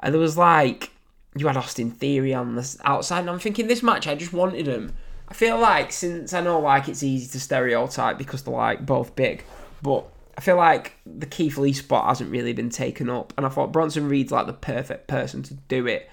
And 0.00 0.12
there 0.12 0.20
was 0.20 0.36
like 0.36 0.90
you 1.36 1.46
had 1.46 1.56
Austin 1.56 1.90
Theory 1.90 2.32
on 2.32 2.54
the 2.54 2.76
outside, 2.84 3.20
and 3.20 3.30
I'm 3.30 3.38
thinking 3.38 3.66
this 3.66 3.82
match 3.82 4.06
I 4.06 4.14
just 4.14 4.32
wanted 4.32 4.66
him. 4.66 4.92
I 5.28 5.34
feel 5.34 5.58
like 5.58 5.90
since 5.90 6.32
I 6.32 6.40
know 6.40 6.60
like 6.60 6.88
it's 6.88 7.02
easy 7.02 7.30
to 7.32 7.40
stereotype 7.40 8.18
because 8.18 8.42
they're 8.42 8.54
like 8.54 8.84
both 8.84 9.16
big, 9.16 9.44
but 9.84 10.06
I 10.36 10.40
feel 10.40 10.56
like 10.56 10.94
the 11.04 11.26
Keith 11.26 11.58
Lee 11.58 11.74
spot 11.74 12.08
hasn't 12.08 12.30
really 12.30 12.54
been 12.54 12.70
taken 12.70 13.10
up, 13.10 13.34
and 13.36 13.44
I 13.46 13.50
thought 13.50 13.70
Bronson 13.70 14.08
Reed's 14.08 14.32
like 14.32 14.46
the 14.46 14.54
perfect 14.54 15.06
person 15.06 15.42
to 15.44 15.54
do 15.54 15.86
it. 15.86 16.10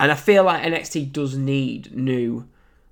And 0.00 0.10
I 0.10 0.16
feel 0.16 0.42
like 0.42 0.62
NXT 0.62 1.12
does 1.12 1.36
need 1.36 1.94
new, 1.94 2.48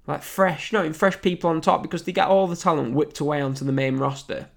like 0.07 0.23
fresh, 0.23 0.73
no, 0.73 0.93
fresh 0.93 1.21
people 1.21 1.51
on 1.51 1.63
top 1.63 1.83
because 1.83 2.05
they 2.05 2.13
get 2.13 2.29
all 2.29 2.47
the 2.47 2.55
talent 2.55 2.95
whipped 2.95 3.19
away 3.21 3.41
onto 3.41 3.65
the 3.65 3.73
main 3.73 3.97
roster. 3.97 4.49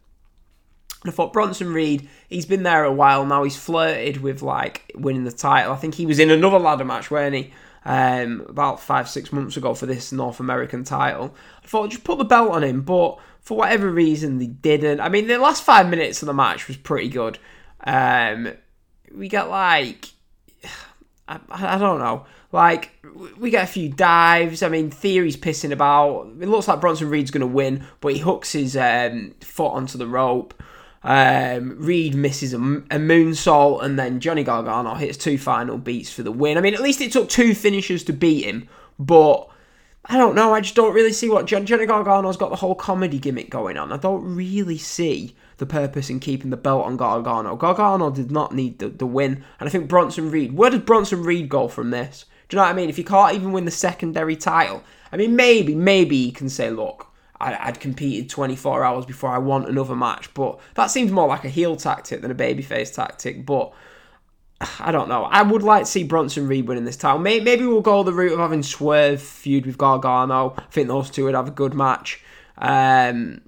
And 1.01 1.11
I 1.11 1.15
thought 1.15 1.33
Bronson 1.33 1.73
Reed, 1.73 2.09
he's 2.29 2.45
been 2.45 2.63
there 2.63 2.83
a 2.83 2.91
while 2.91 3.25
now. 3.25 3.43
He's 3.43 3.57
flirted 3.57 4.17
with 4.17 4.41
like 4.41 4.91
winning 4.93 5.23
the 5.23 5.31
title. 5.31 5.71
I 5.71 5.77
think 5.77 5.95
he 5.95 6.05
was 6.05 6.19
in 6.19 6.29
another 6.29 6.59
ladder 6.59 6.85
match, 6.85 7.09
weren't 7.09 7.35
he? 7.35 7.53
Um, 7.85 8.45
about 8.49 8.79
five, 8.81 9.07
six 9.07 9.31
months 9.31 9.55
ago 9.55 9.73
for 9.73 9.85
this 9.85 10.11
North 10.11 10.39
American 10.39 10.83
title. 10.83 11.33
I 11.63 11.67
thought 11.67 11.91
just 11.91 12.03
put 12.03 12.17
the 12.17 12.25
belt 12.25 12.51
on 12.51 12.63
him, 12.63 12.81
but 12.81 13.19
for 13.45 13.55
whatever 13.55 13.89
reason 13.89 14.39
they 14.39 14.47
didn't. 14.47 14.99
I 14.99 15.07
mean, 15.07 15.27
the 15.27 15.37
last 15.37 15.63
five 15.63 15.87
minutes 15.87 16.21
of 16.21 16.25
the 16.25 16.33
match 16.33 16.67
was 16.67 16.77
pretty 16.77 17.09
good. 17.09 17.37
Um, 17.85 18.51
we 19.13 19.29
get 19.29 19.49
like 19.49 20.09
I, 21.27 21.39
I 21.49 21.77
don't 21.77 21.99
know. 21.99 22.25
Like, 22.51 22.91
we 23.37 23.49
get 23.49 23.63
a 23.65 23.67
few 23.67 23.89
dives. 23.89 24.63
I 24.63 24.69
mean, 24.69 24.89
Theory's 24.89 25.35
pissing 25.35 25.71
about. 25.71 26.27
It 26.39 26.47
looks 26.47 26.67
like 26.67 26.79
Bronson 26.79 27.09
Reed's 27.09 27.31
going 27.31 27.41
to 27.41 27.47
win, 27.47 27.85
but 27.99 28.13
he 28.13 28.19
hooks 28.19 28.53
his 28.53 28.77
um, 28.77 29.33
foot 29.41 29.71
onto 29.71 29.97
the 29.97 30.07
rope. 30.07 30.53
Um, 31.03 31.75
Reed 31.79 32.15
misses 32.15 32.53
a, 32.53 32.57
a 32.57 32.97
moonsault, 32.97 33.83
and 33.83 33.99
then 33.99 34.19
Johnny 34.21 34.43
Gargano 34.43 34.95
hits 34.95 35.17
two 35.17 35.37
final 35.37 35.77
beats 35.77 36.11
for 36.13 36.23
the 36.23 36.31
win. 36.31 36.57
I 36.57 36.61
mean, 36.61 36.73
at 36.73 36.81
least 36.81 37.01
it 37.01 37.11
took 37.11 37.27
two 37.27 37.53
finishers 37.53 38.03
to 38.05 38.13
beat 38.13 38.45
him, 38.45 38.69
but 38.97 39.49
I 40.07 40.17
don't 40.17 40.35
know. 40.35 40.53
I 40.53 40.61
just 40.61 40.75
don't 40.75 40.93
really 40.93 41.11
see 41.11 41.29
what 41.29 41.47
Johnny 41.47 41.65
Gargano's 41.65 42.37
got 42.37 42.51
the 42.51 42.57
whole 42.57 42.75
comedy 42.75 43.17
gimmick 43.17 43.49
going 43.49 43.75
on. 43.75 43.91
I 43.91 43.97
don't 43.97 44.35
really 44.35 44.77
see 44.77 45.35
the 45.57 45.65
purpose 45.65 46.09
in 46.09 46.19
keeping 46.19 46.51
the 46.51 46.57
belt 46.57 46.85
on 46.85 46.95
Gargano. 46.95 47.55
Gargano 47.55 48.11
did 48.11 48.29
not 48.29 48.53
need 48.53 48.77
the, 48.77 48.89
the 48.89 49.07
win, 49.07 49.43
and 49.59 49.67
I 49.67 49.71
think 49.71 49.87
Bronson 49.87 50.29
Reed. 50.29 50.53
Where 50.53 50.69
does 50.69 50.81
Bronson 50.81 51.23
Reed 51.23 51.49
go 51.49 51.67
from 51.67 51.89
this? 51.89 52.25
Do 52.49 52.55
you 52.55 52.57
know 52.57 52.65
what 52.65 52.71
I 52.71 52.75
mean? 52.75 52.89
If 52.89 52.99
you 52.99 53.03
can't 53.03 53.33
even 53.33 53.51
win 53.51 53.65
the 53.65 53.71
secondary 53.71 54.35
title, 54.35 54.83
I 55.11 55.17
mean, 55.17 55.35
maybe, 55.35 55.73
maybe 55.73 56.15
you 56.17 56.31
can 56.31 56.49
say, 56.49 56.69
look, 56.69 57.07
I, 57.39 57.65
would 57.65 57.79
competed 57.79 58.29
24 58.29 58.83
hours 58.83 59.05
before 59.05 59.31
I 59.31 59.39
want 59.39 59.67
another 59.67 59.95
match, 59.95 60.33
but 60.33 60.59
that 60.75 60.87
seems 60.87 61.11
more 61.11 61.27
like 61.27 61.45
a 61.45 61.49
heel 61.49 61.75
tactic 61.75 62.21
than 62.21 62.31
a 62.31 62.35
babyface 62.35 62.93
tactic. 62.93 63.45
But 63.45 63.73
I 64.79 64.91
don't 64.91 65.09
know. 65.09 65.23
I 65.23 65.41
would 65.41 65.63
like 65.63 65.83
to 65.83 65.91
see 65.91 66.03
Bronson 66.03 66.47
Reed 66.47 66.67
winning 66.67 66.85
this 66.85 66.95
title. 66.95 67.19
Maybe, 67.19 67.43
maybe 67.43 67.65
we'll 67.65 67.81
go 67.81 68.03
the 68.03 68.13
route 68.13 68.33
of 68.33 68.39
having 68.39 68.63
Swerve 68.63 69.21
feud 69.21 69.65
with 69.65 69.77
Gargano. 69.77 70.55
I 70.57 70.61
think 70.71 70.87
those 70.87 71.09
two 71.09 71.25
would 71.25 71.35
have 71.35 71.47
a 71.49 71.51
good 71.51 71.73
match. 71.73 72.23
Um, 72.57 73.41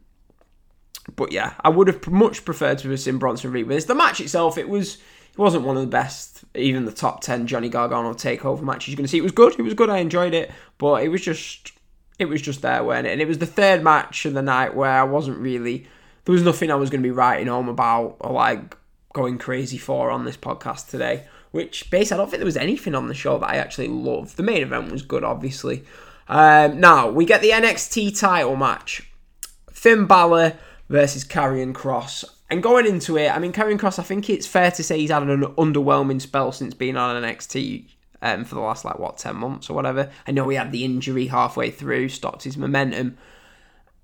but 1.15 1.31
yeah, 1.31 1.53
I 1.61 1.69
would 1.69 1.87
have 1.87 2.05
much 2.07 2.43
preferred 2.43 2.79
to 2.79 2.89
have 2.89 2.99
seen 2.99 3.17
Bronson 3.17 3.51
Reed 3.51 3.67
win 3.67 3.77
this. 3.77 3.85
The 3.85 3.95
match 3.95 4.19
itself, 4.19 4.57
it 4.57 4.67
was 4.67 4.95
it 4.95 5.37
wasn't 5.37 5.63
one 5.63 5.77
of 5.77 5.81
the 5.81 5.87
best, 5.87 6.43
even 6.55 6.85
the 6.85 6.91
top 6.91 7.21
ten 7.21 7.47
Johnny 7.47 7.69
Gargano 7.69 8.13
takeover 8.13 8.61
matches 8.61 8.93
you're 8.93 9.01
to 9.01 9.07
see. 9.07 9.19
It 9.19 9.21
was 9.21 9.31
good. 9.31 9.57
It 9.57 9.61
was 9.61 9.73
good. 9.73 9.89
I 9.89 9.99
enjoyed 9.99 10.33
it, 10.33 10.51
but 10.77 11.03
it 11.03 11.07
was 11.07 11.21
just 11.21 11.71
it 12.19 12.25
was 12.25 12.41
just 12.41 12.61
there, 12.61 12.83
weren't 12.83 13.07
it? 13.07 13.11
And 13.11 13.21
it 13.21 13.27
was 13.27 13.37
the 13.37 13.45
third 13.45 13.81
match 13.81 14.25
of 14.25 14.33
the 14.33 14.41
night 14.41 14.75
where 14.75 14.91
I 14.91 15.03
wasn't 15.03 15.37
really 15.37 15.87
there 16.25 16.33
was 16.33 16.43
nothing 16.43 16.69
I 16.69 16.75
was 16.75 16.89
to 16.89 16.97
be 16.97 17.11
writing 17.11 17.47
home 17.47 17.69
about 17.69 18.17
or 18.19 18.33
like 18.33 18.75
going 19.13 19.37
crazy 19.37 19.77
for 19.77 20.11
on 20.11 20.25
this 20.25 20.37
podcast 20.37 20.89
today. 20.89 21.25
Which 21.51 21.89
basically, 21.89 22.15
I 22.15 22.17
don't 22.17 22.29
think 22.29 22.39
there 22.39 22.45
was 22.45 22.57
anything 22.57 22.93
on 22.93 23.07
the 23.07 23.13
show 23.13 23.37
that 23.39 23.49
I 23.49 23.55
actually 23.55 23.87
loved. 23.87 24.37
The 24.37 24.43
main 24.43 24.61
event 24.61 24.91
was 24.91 25.01
good, 25.01 25.23
obviously. 25.23 25.85
Um, 26.27 26.79
now 26.79 27.09
we 27.09 27.25
get 27.25 27.41
the 27.41 27.51
NXT 27.51 28.19
title 28.19 28.55
match: 28.55 29.09
Finn 29.71 30.05
Balor 30.05 30.57
versus 30.89 31.23
Karrion 31.23 31.73
Kross. 31.73 32.23
And 32.49 32.63
going 32.63 32.85
into 32.85 33.17
it, 33.17 33.29
I 33.29 33.39
mean, 33.39 33.51
Karrion 33.53 33.79
Kross. 33.79 33.99
I 33.99 34.03
think 34.03 34.29
it's 34.29 34.47
fair 34.47 34.71
to 34.71 34.83
say 34.83 34.99
he's 34.99 35.11
had 35.11 35.23
an 35.23 35.41
underwhelming 35.41 36.21
spell 36.21 36.51
since 36.51 36.73
being 36.73 36.95
on 36.95 37.21
NXT 37.21 37.85
um, 38.21 38.45
for 38.45 38.55
the 38.55 38.61
last, 38.61 38.85
like, 38.85 38.99
what, 38.99 39.17
10 39.17 39.35
months 39.35 39.69
or 39.69 39.73
whatever. 39.73 40.09
I 40.25 40.31
know 40.31 40.47
he 40.49 40.55
had 40.55 40.71
the 40.71 40.85
injury 40.85 41.27
halfway 41.27 41.71
through, 41.71 42.09
stopped 42.09 42.43
his 42.43 42.57
momentum. 42.57 43.17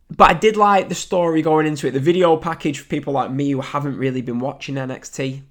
But 0.09 0.29
I 0.29 0.33
did 0.33 0.57
like 0.57 0.89
the 0.89 0.95
story 0.95 1.41
going 1.41 1.65
into 1.65 1.87
it. 1.87 1.91
The 1.91 1.99
video 1.99 2.37
package 2.37 2.79
for 2.79 2.87
people 2.87 3.13
like 3.13 3.31
me 3.31 3.51
who 3.51 3.61
haven't 3.61 3.97
really 3.97 4.21
been 4.21 4.39
watching 4.39 4.75
NXT 4.75 5.41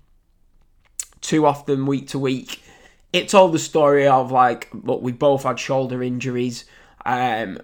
too 1.20 1.46
often 1.46 1.86
week 1.86 2.08
to 2.08 2.18
week. 2.18 2.62
It 3.12 3.28
told 3.28 3.52
the 3.52 3.58
story 3.58 4.06
of 4.06 4.30
like, 4.30 4.68
look, 4.72 5.00
we 5.02 5.12
both 5.12 5.44
had 5.44 5.58
shoulder 5.58 6.02
injuries, 6.02 6.64
um, 7.06 7.58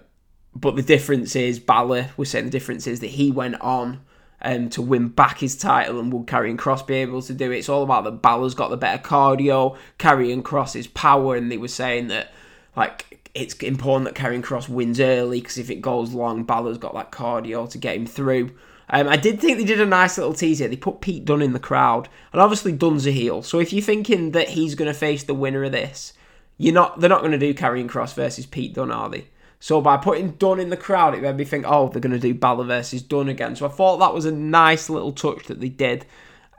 but 0.55 0.75
the 0.75 0.81
difference 0.81 1.35
is 1.35 1.59
Balor 1.59 2.09
was 2.17 2.29
saying 2.29 2.45
the 2.45 2.51
difference 2.51 2.87
is 2.87 2.99
that 3.01 3.07
he 3.07 3.31
went 3.31 3.59
on 3.61 4.01
um, 4.41 4.69
to 4.69 4.81
win 4.81 5.09
back 5.09 5.39
his 5.39 5.55
title 5.55 5.99
and 5.99 6.11
would 6.13 6.27
Karrion 6.27 6.57
Kross 6.57 6.85
be 6.85 6.95
able 6.95 7.21
to 7.23 7.33
do 7.33 7.51
it? 7.51 7.57
It's 7.57 7.69
all 7.69 7.83
about 7.83 8.03
the 8.03 8.11
Balor's 8.11 8.53
got 8.55 8.69
the 8.69 8.77
better 8.77 9.01
cardio, 9.01 9.77
Karrion 9.97 10.41
Kross's 10.41 10.87
power, 10.87 11.35
and 11.35 11.51
they 11.51 11.57
were 11.57 11.67
saying 11.67 12.07
that 12.07 12.31
like 12.75 13.18
it's 13.33 13.53
important 13.55 14.05
that 14.05 14.21
Karrion 14.21 14.43
Kross 14.43 14.67
wins 14.67 14.99
early 14.99 15.41
because 15.41 15.57
if 15.57 15.69
it 15.69 15.81
goes 15.81 16.13
long, 16.13 16.43
Balor's 16.43 16.77
got 16.77 16.93
that 16.93 17.11
cardio 17.11 17.69
to 17.69 17.77
get 17.77 17.95
him 17.95 18.05
through. 18.05 18.51
Um, 18.91 19.07
I 19.07 19.17
did 19.17 19.39
think 19.39 19.57
they 19.57 19.65
did 19.65 19.79
a 19.79 19.85
nice 19.85 20.17
little 20.17 20.33
teaser. 20.33 20.67
They 20.67 20.75
put 20.75 21.01
Pete 21.01 21.25
Dunne 21.25 21.43
in 21.43 21.53
the 21.53 21.59
crowd, 21.59 22.09
and 22.33 22.41
obviously 22.41 22.71
Dunne's 22.71 23.05
a 23.05 23.11
heel. 23.11 23.43
So 23.43 23.59
if 23.59 23.71
you're 23.71 23.83
thinking 23.83 24.31
that 24.31 24.49
he's 24.49 24.75
going 24.75 24.91
to 24.91 24.97
face 24.97 25.23
the 25.23 25.35
winner 25.35 25.63
of 25.63 25.71
this, 25.71 26.13
you're 26.57 26.73
not. 26.73 26.99
They're 26.99 27.09
not 27.09 27.21
going 27.21 27.31
to 27.31 27.37
do 27.37 27.53
Karrion 27.53 27.87
Kross 27.87 28.13
versus 28.13 28.45
Pete 28.47 28.73
Dunne, 28.73 28.91
are 28.91 29.09
they? 29.09 29.27
So 29.59 29.81
by 29.81 29.97
putting 29.97 30.31
Dunne 30.31 30.59
in 30.59 30.69
the 30.69 30.77
crowd, 30.77 31.13
it 31.13 31.21
made 31.21 31.35
me 31.35 31.43
think, 31.43 31.65
oh, 31.67 31.89
they're 31.89 32.01
going 32.01 32.13
to 32.13 32.19
do 32.19 32.33
Balor 32.33 32.63
versus 32.63 33.01
Dunne 33.01 33.29
again. 33.29 33.55
So 33.55 33.65
I 33.65 33.69
thought 33.69 33.97
that 33.97 34.13
was 34.13 34.25
a 34.25 34.31
nice 34.31 34.89
little 34.89 35.11
touch 35.11 35.47
that 35.47 35.59
they 35.59 35.69
did. 35.69 36.05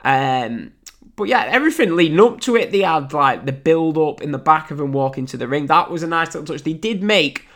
Um, 0.04 0.72
but 1.20 1.28
yeah, 1.28 1.44
everything 1.50 1.96
leading 1.96 2.18
up 2.18 2.40
to 2.40 2.56
it, 2.56 2.72
they 2.72 2.80
had 2.80 3.12
like 3.12 3.44
the 3.44 3.52
build 3.52 3.98
up 3.98 4.22
in 4.22 4.32
the 4.32 4.38
back 4.38 4.70
of 4.70 4.80
him 4.80 4.90
walking 4.90 5.26
to 5.26 5.36
the 5.36 5.46
ring. 5.46 5.66
That 5.66 5.90
was 5.90 6.02
a 6.02 6.06
nice 6.06 6.28
little 6.28 6.46
touch. 6.46 6.64
They 6.64 6.72
did 6.72 7.02
make. 7.02 7.46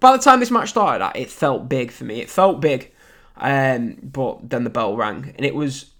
By 0.00 0.10
the 0.16 0.22
time 0.22 0.40
this 0.40 0.50
match 0.50 0.70
started, 0.70 1.16
it 1.16 1.30
felt 1.30 1.68
big 1.68 1.92
for 1.92 2.02
me. 2.02 2.20
It 2.20 2.28
felt 2.28 2.60
big, 2.60 2.92
um, 3.36 3.96
but 4.02 4.50
then 4.50 4.64
the 4.64 4.70
bell 4.70 4.96
rang, 4.96 5.32
and 5.36 5.46
it 5.46 5.54
was. 5.54 5.92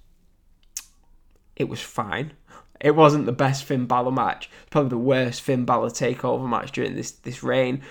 It 1.54 1.68
was 1.68 1.80
fine. 1.80 2.32
It 2.80 2.96
wasn't 2.96 3.26
the 3.26 3.32
best 3.32 3.62
Finn 3.62 3.86
Balor 3.86 4.10
match. 4.10 4.50
Probably 4.70 4.90
the 4.90 4.98
worst 4.98 5.42
Finn 5.42 5.64
Balor 5.64 5.90
takeover 5.90 6.48
match 6.48 6.72
during 6.72 6.96
this 6.96 7.12
this 7.12 7.44
reign. 7.44 7.82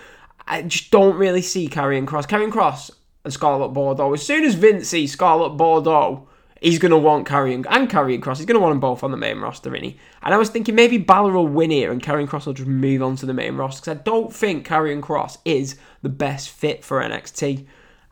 I 0.46 0.64
just 0.64 0.92
don't 0.92 1.16
really 1.16 1.42
see 1.42 1.70
Karrion 1.70 2.06
Kross. 2.06 2.28
Karrion 2.28 2.52
Kross 2.52 2.92
and 3.24 3.32
Scarlett 3.32 3.74
Bordeaux. 3.74 4.14
As 4.14 4.26
soon 4.26 4.44
as 4.44 4.56
Vince 4.56 4.90
sees 4.90 5.14
Scarlett 5.14 5.56
Bordeaux, 5.56 6.28
he's 6.62 6.80
going 6.80 6.92
to 6.92 6.98
want 6.98 7.28
Karrion 7.28 7.66
and 7.70 7.90
Karrion 7.90 8.22
Kross. 8.22 8.38
He's 8.38 8.46
going 8.46 8.56
to 8.56 8.60
want 8.60 8.72
them 8.72 8.80
both 8.80 9.04
on 9.04 9.12
the 9.12 9.18
main 9.18 9.40
roster, 9.40 9.74
isn't 9.76 9.84
he? 9.84 10.00
And 10.24 10.34
I 10.34 10.38
was 10.38 10.50
thinking 10.50 10.76
maybe 10.76 10.98
Balor 10.98 11.34
will 11.34 11.48
win 11.48 11.72
here 11.72 11.92
and 11.92 12.02
Karrion 12.02 12.28
Kross 12.28 12.46
will 12.46 12.54
just 12.54 12.68
move 12.68 13.04
on 13.04 13.16
to 13.18 13.26
the 13.26 13.34
main 13.34 13.56
roster 13.58 13.82
because 13.82 14.00
I 14.00 14.04
don't 14.04 14.34
think 14.34 14.68
Karrion 14.68 15.02
Kross 15.02 15.38
is 15.46 15.78
the 16.02 16.10
best 16.10 16.50
fit 16.50 16.84
for 16.84 17.02
NXT. 17.02 17.66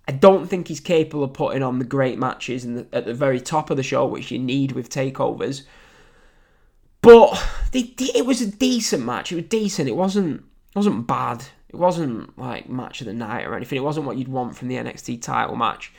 I 0.07 0.11
don't 0.11 0.47
think 0.47 0.67
he's 0.67 0.81
capable 0.81 1.23
of 1.23 1.33
putting 1.33 1.63
on 1.63 1.79
the 1.79 1.85
great 1.85 2.19
matches 2.19 2.65
the, 2.65 2.85
at 2.91 3.05
the 3.05 3.13
very 3.13 3.39
top 3.39 3.69
of 3.69 3.77
the 3.77 3.83
show, 3.83 4.05
which 4.05 4.31
you 4.31 4.39
need 4.39 4.73
with 4.73 4.89
takeovers. 4.89 5.63
But 7.01 7.41
they, 7.71 7.93
it 7.97 8.25
was 8.25 8.41
a 8.41 8.51
decent 8.51 9.05
match. 9.05 9.31
It 9.31 9.35
was 9.35 9.45
decent. 9.45 9.89
It 9.89 9.95
wasn't 9.95 10.41
it 10.41 10.75
wasn't 10.75 11.07
bad. 11.07 11.45
It 11.69 11.75
wasn't 11.75 12.37
like 12.37 12.69
match 12.69 13.01
of 13.01 13.07
the 13.07 13.13
night 13.13 13.45
or 13.45 13.55
anything. 13.55 13.77
It 13.77 13.83
wasn't 13.83 14.05
what 14.05 14.17
you'd 14.17 14.27
want 14.27 14.55
from 14.55 14.67
the 14.67 14.75
NXT 14.75 15.21
title 15.21 15.55
match. 15.55 15.91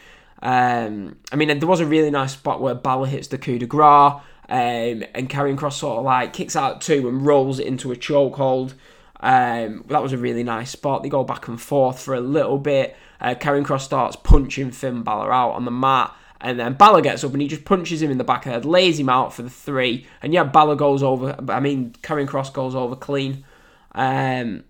Um, 0.42 1.16
I 1.32 1.36
mean, 1.36 1.58
there 1.58 1.68
was 1.68 1.80
a 1.80 1.86
really 1.86 2.10
nice 2.10 2.32
spot 2.32 2.60
where 2.60 2.74
Balor 2.74 3.06
hits 3.06 3.28
the 3.28 3.38
coup 3.38 3.58
de 3.58 3.66
grace, 3.66 4.14
um, 4.48 5.04
and 5.14 5.30
Karrion 5.30 5.56
Kross 5.56 5.74
sort 5.74 5.98
of 5.98 6.04
like 6.04 6.32
kicks 6.32 6.56
out 6.56 6.80
two 6.80 7.08
and 7.08 7.24
rolls 7.24 7.58
it 7.58 7.66
into 7.66 7.92
a 7.92 7.96
chokehold. 7.96 8.74
Um, 9.20 9.84
that 9.88 10.02
was 10.02 10.12
a 10.12 10.18
really 10.18 10.42
nice 10.42 10.70
spot. 10.70 11.02
They 11.02 11.08
go 11.08 11.24
back 11.24 11.48
and 11.48 11.60
forth 11.60 12.00
for 12.00 12.14
a 12.14 12.20
little 12.20 12.58
bit. 12.58 12.94
Uh, 13.20 13.34
Kross 13.34 13.80
starts 13.80 14.16
punching 14.16 14.72
Finn 14.72 15.02
Balor 15.02 15.32
out 15.32 15.52
on 15.52 15.64
the 15.64 15.70
mat. 15.70 16.14
And 16.42 16.60
then 16.60 16.74
Balor 16.74 17.00
gets 17.00 17.24
up 17.24 17.32
and 17.32 17.40
he 17.40 17.48
just 17.48 17.64
punches 17.64 18.02
him 18.02 18.10
in 18.10 18.18
the 18.18 18.24
back 18.24 18.40
of 18.40 18.44
the 18.44 18.50
head, 18.50 18.64
lays 18.66 18.98
him 18.98 19.08
out 19.08 19.32
for 19.32 19.40
the 19.40 19.48
three. 19.48 20.06
And 20.20 20.34
yeah, 20.34 20.44
Balor 20.44 20.76
goes 20.76 21.02
over. 21.02 21.34
I 21.48 21.58
mean, 21.58 21.94
Karrion 22.02 22.28
Kross 22.28 22.52
goes 22.52 22.74
over 22.74 22.94
clean. 22.94 23.44
Um, 23.92 24.64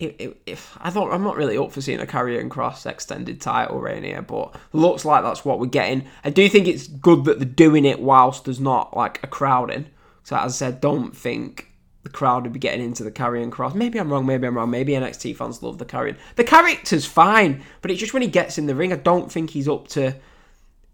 if 0.00 0.76
I 0.80 0.90
thought 0.90 1.12
I'm 1.12 1.22
not 1.22 1.36
really 1.36 1.58
up 1.58 1.72
for 1.72 1.80
seeing 1.80 2.00
a 2.00 2.06
Karrion 2.06 2.48
Kross 2.48 2.86
extended 2.86 3.40
title 3.40 3.80
reign 3.80 4.02
here, 4.02 4.22
but 4.22 4.54
looks 4.72 5.04
like 5.04 5.22
that's 5.22 5.44
what 5.44 5.58
we're 5.58 5.66
getting. 5.66 6.06
I 6.24 6.30
do 6.30 6.48
think 6.48 6.66
it's 6.66 6.86
good 6.86 7.24
that 7.24 7.38
they're 7.38 7.48
doing 7.48 7.84
it 7.84 8.00
whilst 8.00 8.44
there's 8.44 8.60
not 8.60 8.96
like 8.96 9.22
a 9.22 9.26
crowd 9.26 9.70
in. 9.70 9.88
So 10.22 10.36
as 10.36 10.54
I 10.54 10.66
said, 10.66 10.80
don't 10.80 11.16
think 11.16 11.68
the 12.02 12.10
crowd 12.10 12.44
would 12.44 12.52
be 12.52 12.58
getting 12.58 12.84
into 12.84 13.04
the 13.04 13.10
Karrion 13.10 13.50
Kross. 13.50 13.74
Maybe 13.74 13.98
I'm 13.98 14.10
wrong. 14.10 14.24
Maybe 14.24 14.46
I'm 14.46 14.56
wrong. 14.56 14.70
Maybe 14.70 14.92
NXT 14.92 15.36
fans 15.36 15.62
love 15.62 15.78
the 15.78 15.84
Karrion. 15.84 16.16
The 16.36 16.44
character's 16.44 17.04
fine, 17.04 17.62
but 17.82 17.90
it's 17.90 18.00
just 18.00 18.14
when 18.14 18.22
he 18.22 18.28
gets 18.28 18.56
in 18.58 18.66
the 18.66 18.74
ring, 18.74 18.92
I 18.92 18.96
don't 18.96 19.30
think 19.30 19.50
he's 19.50 19.68
up 19.68 19.88
to. 19.88 20.16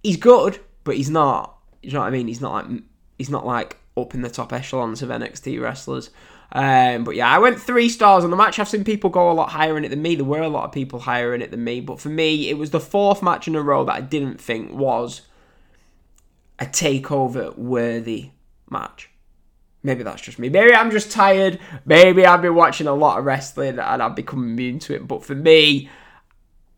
He's 0.03 0.17
good, 0.17 0.59
but 0.85 0.97
he's 0.97 1.11
not. 1.11 1.59
You 1.83 1.93
know 1.93 2.01
what 2.01 2.07
I 2.07 2.11
mean? 2.11 2.27
He's 2.27 2.41
not 2.41 2.53
like 2.53 2.83
he's 3.19 3.31
not 3.31 3.47
like 3.47 3.77
up 3.97 4.15
in 4.15 4.23
the 4.23 4.31
top 4.31 4.53
echelons 4.53 5.03
of 5.03 5.11
NXT 5.11 5.61
wrestlers. 5.61 6.11
Um, 6.53 7.05
but 7.05 7.17
yeah, 7.17 7.29
I 7.29 7.39
went 7.39 7.61
three 7.61 7.89
stars 7.89 8.25
on 8.25 8.31
the 8.31 8.37
match. 8.37 8.59
I've 8.59 8.69
seen 8.69 8.85
people 8.85 9.11
go 9.11 9.31
a 9.31 9.33
lot 9.33 9.51
higher 9.51 9.77
in 9.77 9.85
it 9.85 9.89
than 9.89 10.03
me. 10.03 10.15
There 10.15 10.25
were 10.25 10.43
a 10.43 10.49
lot 10.49 10.65
of 10.65 10.73
people 10.73 11.01
higher 11.01 11.35
in 11.35 11.43
it 11.43 11.51
than 11.51 11.65
me. 11.65 11.81
But 11.81 12.01
for 12.01 12.09
me, 12.09 12.49
it 12.49 12.57
was 12.57 12.71
the 12.71 12.81
fourth 12.81 13.23
match 13.23 13.49
in 13.49 13.55
a 13.55 13.63
row 13.63 13.85
that 13.85 13.95
I 13.95 14.01
didn't 14.01 14.41
think 14.41 14.73
was 14.73 15.23
a 16.59 16.67
takeover 16.67 17.57
worthy 17.57 18.31
match. 18.71 19.11
Maybe 19.83 20.03
that's 20.03 20.23
just 20.23 20.39
me. 20.39 20.49
Maybe 20.49 20.75
I'm 20.75 20.91
just 20.91 21.13
tired. 21.13 21.61
Maybe 21.85 22.27
I've 22.27 22.43
been 22.43 22.55
watching 22.55 22.87
a 22.87 22.95
lot 22.95 23.19
of 23.19 23.25
wrestling 23.25 23.79
and 23.79 24.03
I've 24.03 24.17
become 24.17 24.43
immune 24.43 24.79
to 24.81 24.95
it. 24.95 25.07
But 25.07 25.25
for 25.25 25.35
me, 25.35 25.89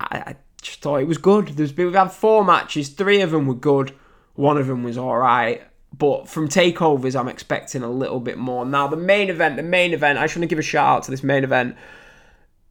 I, 0.01 0.19
I 0.19 0.37
just 0.61 0.81
thought 0.81 0.97
it 0.97 1.09
was 1.09 1.19
good. 1.19 1.49
There's 1.49 1.73
been, 1.73 1.87
we've 1.87 1.95
had 1.95 2.13
four 2.13 2.45
matches. 2.45 2.91
Three 2.91 3.21
of 3.21 3.31
them 3.31 3.47
were 3.47 3.55
good. 3.55 3.95
One 4.35 4.59
of 4.59 4.67
them 4.67 4.83
was 4.83 4.99
all 4.99 5.17
right. 5.17 5.63
But 5.97 6.29
from 6.29 6.49
takeovers, 6.49 7.19
I'm 7.19 7.29
expecting 7.29 7.83
a 7.83 7.91
little 7.91 8.21
bit 8.21 8.39
more. 8.39 8.65
Now, 8.65 8.87
the 8.87 8.97
main 8.97 9.31
event, 9.31 9.57
the 9.57 9.63
main 9.63 9.93
event, 9.93 10.19
I 10.19 10.25
just 10.25 10.37
want 10.37 10.43
to 10.45 10.49
give 10.49 10.59
a 10.59 10.63
shout 10.63 10.87
out 10.87 11.03
to 11.05 11.11
this 11.11 11.23
main 11.23 11.45
event. 11.45 11.77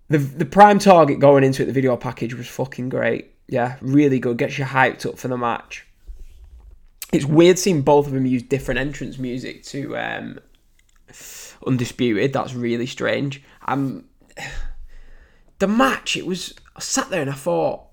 The 0.10 0.20
the 0.20 0.46
prime 0.46 0.80
target 0.80 1.20
going 1.20 1.44
into 1.44 1.64
it, 1.64 1.66
the 1.66 1.74
video 1.74 1.98
package 1.98 2.34
was 2.34 2.48
fucking 2.48 2.90
great. 2.90 3.34
Yeah, 3.48 3.78
really 3.82 4.20
good. 4.20 4.38
Gets 4.38 4.58
you 4.58 4.66
hyped 4.66 5.06
up 5.06 5.18
for 5.18 5.28
the 5.28 5.38
match. 5.38 5.86
It's 7.12 7.26
weird 7.26 7.58
seeing 7.58 7.82
both 7.82 8.08
of 8.08 8.14
them 8.14 8.26
use 8.26 8.44
different 8.44 8.80
entrance 8.80 9.18
music 9.18 9.64
to 9.66 9.98
um, 9.98 10.40
Undisputed. 11.66 12.34
That's 12.34 12.54
really 12.54 12.86
strange. 12.86 13.42
Um, 13.68 14.06
the 15.60 15.68
match, 15.68 16.16
it 16.16 16.26
was. 16.26 16.54
I 16.76 16.80
sat 16.80 17.10
there 17.10 17.22
and 17.22 17.30
I 17.30 17.34
thought, 17.34 17.87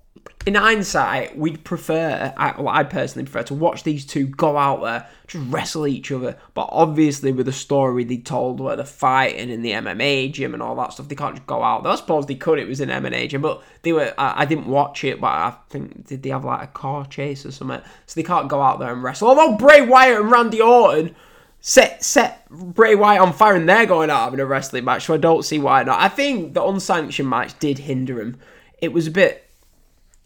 in 0.45 0.53
hindsight, 0.53 1.35
we'd 1.35 1.63
prefer, 1.63 2.31
I, 2.37 2.59
well, 2.61 2.69
I'd 2.69 2.91
personally 2.91 3.25
prefer 3.25 3.43
to 3.47 3.55
watch 3.55 3.81
these 3.81 4.05
two 4.05 4.27
go 4.27 4.57
out 4.57 4.83
there, 4.83 5.07
just 5.25 5.43
wrestle 5.47 5.87
each 5.87 6.11
other. 6.11 6.37
But 6.53 6.69
obviously, 6.71 7.31
with 7.31 7.47
the 7.47 7.51
story 7.51 8.03
they 8.03 8.17
told 8.17 8.59
where 8.59 8.75
they're 8.75 8.85
fighting 8.85 9.49
in 9.49 9.63
the 9.63 9.71
MMA 9.71 10.31
gym 10.31 10.53
and 10.53 10.61
all 10.61 10.75
that 10.75 10.93
stuff, 10.93 11.07
they 11.07 11.15
can't 11.15 11.35
just 11.35 11.47
go 11.47 11.63
out 11.63 11.81
there. 11.81 11.91
I 11.91 11.95
suppose 11.95 12.27
they 12.27 12.35
could, 12.35 12.59
it 12.59 12.67
was 12.67 12.79
an 12.79 12.89
MMA 12.89 13.29
gym, 13.29 13.41
but 13.41 13.63
they 13.81 13.91
were, 13.91 14.13
I, 14.19 14.43
I, 14.43 14.45
didn't 14.45 14.67
watch 14.67 15.03
it, 15.03 15.19
but 15.19 15.27
I 15.27 15.55
think, 15.69 16.05
did 16.05 16.21
they 16.21 16.29
have 16.29 16.45
like 16.45 16.61
a 16.61 16.71
car 16.71 17.07
chase 17.07 17.43
or 17.43 17.51
something? 17.51 17.81
So 18.05 18.19
they 18.19 18.23
can't 18.23 18.47
go 18.47 18.61
out 18.61 18.77
there 18.77 18.93
and 18.93 19.01
wrestle. 19.01 19.29
Although 19.29 19.57
Bray 19.57 19.81
Wyatt 19.81 20.21
and 20.21 20.31
Randy 20.31 20.61
Orton 20.61 21.15
set 21.59 22.03
set 22.03 22.47
Bray 22.51 22.93
Wyatt 22.93 23.21
on 23.21 23.33
fire 23.33 23.55
and 23.55 23.67
they're 23.67 23.87
going 23.87 24.11
out 24.11 24.25
having 24.25 24.39
a 24.39 24.45
wrestling 24.45 24.85
match, 24.85 25.05
so 25.05 25.15
I 25.15 25.17
don't 25.17 25.43
see 25.43 25.57
why 25.57 25.81
not. 25.81 25.99
I 25.99 26.09
think 26.09 26.53
the 26.53 26.63
unsanctioned 26.63 27.27
match 27.27 27.57
did 27.57 27.79
hinder 27.79 28.21
him. 28.21 28.37
It 28.79 28.93
was 28.93 29.07
a 29.07 29.11
bit 29.11 29.44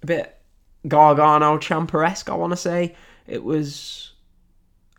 a 0.02 0.06
bit 0.06 0.40
Gargano 0.88 1.58
Ciampa-esque, 1.58 2.30
I 2.30 2.36
want 2.36 2.52
to 2.52 2.58
say. 2.58 2.96
It 3.28 3.44
was. 3.44 4.14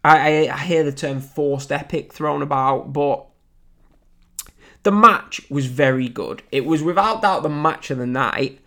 I, 0.02 0.46
I, 0.46 0.54
I 0.54 0.58
hear 0.58 0.82
the 0.82 0.92
term 0.92 1.20
forced 1.20 1.70
epic 1.70 2.12
thrown 2.12 2.42
about, 2.42 2.92
but 2.92 3.26
the 4.82 4.92
match 4.92 5.42
was 5.50 5.66
very 5.66 6.08
good. 6.08 6.42
It 6.50 6.64
was 6.64 6.82
without 6.82 7.22
doubt 7.22 7.42
the 7.42 7.48
match 7.48 7.90
of 7.90 7.98
the 7.98 8.06
night. 8.06 8.60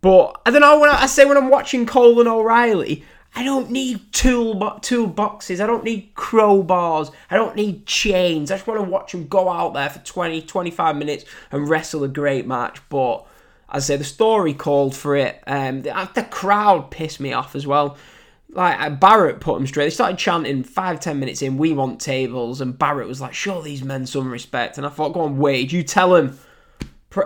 But 0.00 0.40
I 0.44 0.50
don't 0.50 0.60
know 0.60 0.78
when 0.78 0.90
I, 0.90 1.02
I 1.02 1.06
say 1.06 1.24
when 1.24 1.38
I'm 1.38 1.48
watching 1.48 1.86
Cole 1.86 2.20
and 2.20 2.28
O'Reilly, 2.28 3.04
I 3.34 3.42
don't 3.42 3.70
need 3.70 4.12
tool 4.12 4.78
tool 4.80 5.06
boxes. 5.06 5.60
I 5.60 5.66
don't 5.66 5.84
need 5.84 6.14
crowbars. 6.14 7.12
I 7.30 7.36
don't 7.36 7.56
need 7.56 7.86
chains. 7.86 8.50
I 8.50 8.56
just 8.56 8.66
want 8.66 8.78
to 8.78 8.88
watch 8.88 9.12
them 9.12 9.26
go 9.26 9.48
out 9.48 9.74
there 9.74 9.88
for 9.90 9.98
20, 10.00 10.42
25 10.42 10.96
minutes 10.96 11.24
and 11.50 11.68
wrestle 11.68 12.04
a 12.04 12.08
great 12.08 12.46
match. 12.46 12.80
But 12.88 13.26
as 13.74 13.90
I 13.90 13.94
say, 13.94 13.96
the 13.96 14.04
story 14.04 14.54
called 14.54 14.94
for 14.94 15.16
it. 15.16 15.42
Um, 15.48 15.82
the, 15.82 16.08
the 16.14 16.22
crowd 16.22 16.92
pissed 16.92 17.18
me 17.18 17.32
off 17.32 17.56
as 17.56 17.66
well. 17.66 17.98
Like 18.50 18.80
uh, 18.80 18.90
Barrett 18.90 19.40
put 19.40 19.56
them 19.56 19.66
straight. 19.66 19.86
They 19.86 19.90
started 19.90 20.16
chanting 20.16 20.62
five, 20.62 21.00
ten 21.00 21.18
minutes 21.18 21.42
in, 21.42 21.58
"We 21.58 21.72
want 21.72 22.00
tables," 22.00 22.60
and 22.60 22.78
Barrett 22.78 23.08
was 23.08 23.20
like, 23.20 23.34
"Show 23.34 23.60
these 23.62 23.82
men 23.82 24.06
some 24.06 24.30
respect." 24.30 24.78
And 24.78 24.86
I 24.86 24.90
thought, 24.90 25.12
"Go 25.12 25.22
on, 25.22 25.38
Wade, 25.38 25.72
you 25.72 25.82
tell 25.82 26.10
them, 26.10 26.38
Pre- 27.10 27.24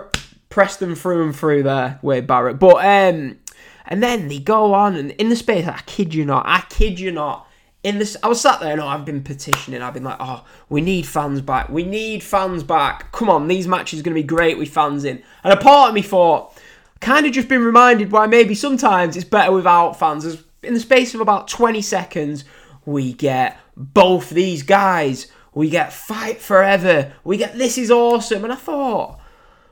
press 0.49 0.77
them 0.77 0.95
through 0.95 1.23
and 1.25 1.35
through 1.35 1.63
there, 1.63 1.99
Wade 2.01 2.25
Barrett." 2.25 2.57
But 2.57 2.77
um, 2.77 3.37
and 3.85 4.01
then 4.01 4.27
they 4.27 4.39
go 4.39 4.73
on, 4.73 4.95
and 4.95 5.11
in 5.11 5.29
the 5.29 5.35
space, 5.35 5.67
I 5.67 5.81
kid 5.85 6.15
you 6.15 6.25
not, 6.25 6.47
I 6.47 6.61
kid 6.67 6.99
you 6.99 7.11
not, 7.11 7.47
in 7.89 7.99
this 7.99 8.15
I 8.23 8.27
was 8.27 8.39
sat 8.39 8.59
there 8.59 8.71
and 8.71 8.81
I've 8.81 9.05
been 9.05 9.23
petitioning. 9.23 9.81
I've 9.81 9.93
been 9.93 10.03
like, 10.03 10.17
oh, 10.19 10.45
we 10.69 10.81
need 10.81 11.05
fans 11.05 11.41
back. 11.41 11.69
We 11.69 11.83
need 11.83 12.23
fans 12.23 12.63
back. 12.63 13.11
Come 13.11 13.29
on, 13.29 13.47
these 13.47 13.67
matches 13.67 13.99
are 13.99 14.03
gonna 14.03 14.13
be 14.13 14.23
great 14.23 14.57
with 14.57 14.69
fans 14.69 15.03
in. 15.03 15.21
And 15.43 15.53
a 15.53 15.57
part 15.57 15.89
of 15.89 15.95
me 15.95 16.01
thought, 16.01 16.57
kind 17.01 17.25
of 17.25 17.31
just 17.31 17.47
been 17.47 17.63
reminded 17.63 18.11
why 18.11 18.27
maybe 18.27 18.55
sometimes 18.55 19.15
it's 19.15 19.25
better 19.25 19.51
without 19.51 19.99
fans. 19.99 20.25
As 20.25 20.43
in 20.63 20.73
the 20.73 20.79
space 20.79 21.13
of 21.13 21.21
about 21.21 21.47
20 21.47 21.81
seconds, 21.81 22.45
we 22.85 23.13
get 23.13 23.57
both 23.75 24.29
these 24.29 24.63
guys. 24.63 25.31
We 25.53 25.69
get 25.69 25.93
Fight 25.93 26.41
Forever. 26.41 27.13
We 27.23 27.37
get 27.37 27.57
This 27.57 27.77
Is 27.77 27.91
Awesome. 27.91 28.43
And 28.43 28.53
I 28.53 28.57
thought, 28.57 29.19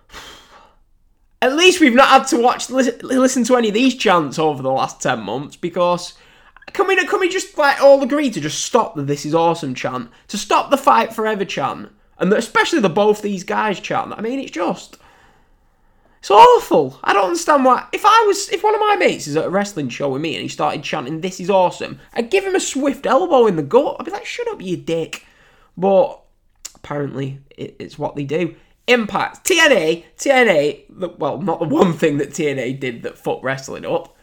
at 1.42 1.56
least 1.56 1.80
we've 1.80 1.94
not 1.94 2.10
had 2.10 2.28
to 2.30 2.42
watch 2.42 2.70
listen 2.70 3.44
to 3.44 3.56
any 3.56 3.68
of 3.68 3.74
these 3.74 3.96
chants 3.96 4.40
over 4.40 4.64
the 4.64 4.72
last 4.72 5.02
10 5.02 5.20
months 5.20 5.56
because 5.56 6.14
can 6.74 6.88
we 6.88 6.96
can 7.06 7.20
we 7.20 7.30
just 7.30 7.58
like 7.58 7.82
all 7.82 8.04
agree 8.04 8.30
to 8.30 8.42
just 8.42 8.66
stop 8.66 8.96
the 8.96 9.04
this 9.04 9.26
is 9.26 9.34
awesome 9.34 9.74
chant? 9.74 10.10
To 10.30 10.38
stop 10.38 10.70
the 10.70 10.78
fight 10.78 11.14
forever 11.14 11.46
chant? 11.46 11.92
And 12.20 12.34
especially 12.34 12.80
the 12.80 12.90
both 12.90 13.22
these 13.22 13.44
guys 13.44 13.80
chant. 13.80 14.14
I 14.18 14.22
mean 14.22 14.40
it's 14.40 14.52
just 14.52 14.98
it's 16.20 16.32
awful. 16.32 17.00
I 17.04 17.14
don't 17.14 17.26
understand 17.26 17.64
why. 17.64 17.88
If 17.94 18.04
i 18.06 18.24
was 18.28 18.50
if 18.50 18.64
one 18.64 18.76
of 18.76 18.82
my 18.82 18.96
mates 18.98 19.28
is 19.28 19.38
at 19.38 19.46
a 19.46 19.50
wrestling 19.50 19.90
show 19.90 20.10
with 20.10 20.22
me 20.22 20.36
and 20.36 20.42
he 20.42 20.50
started 20.50 20.84
chanting 20.84 21.22
this 21.22 21.40
is 21.40 21.50
awesome 21.50 22.00
i'd 22.14 22.32
give 22.32 22.44
him 22.44 22.56
a 22.56 22.60
swift 22.60 23.06
elbow 23.06 23.48
in 23.48 23.56
the 23.56 23.64
gut. 23.64 23.98
I'd 24.00 24.06
be 24.06 24.12
like 24.12 24.26
shut 24.26 24.48
up 24.48 24.62
you 24.62 24.78
dick. 24.78 25.26
But 25.78 26.20
apparently 26.76 27.40
it, 27.50 27.76
it's 27.80 28.00
what 28.00 28.16
they 28.16 28.24
do. 28.24 28.56
Impact, 28.88 29.46
TNA, 29.46 30.06
TNA, 30.18 31.18
well, 31.20 31.42
not 31.42 31.60
the 31.60 31.68
one 31.68 31.94
thing 31.94 32.18
that 32.18 32.30
TNA 32.30 32.80
did 32.80 33.04
that 33.04 33.18
fucked 33.18 33.44
wrestling 33.44 33.86
up. 33.86 34.17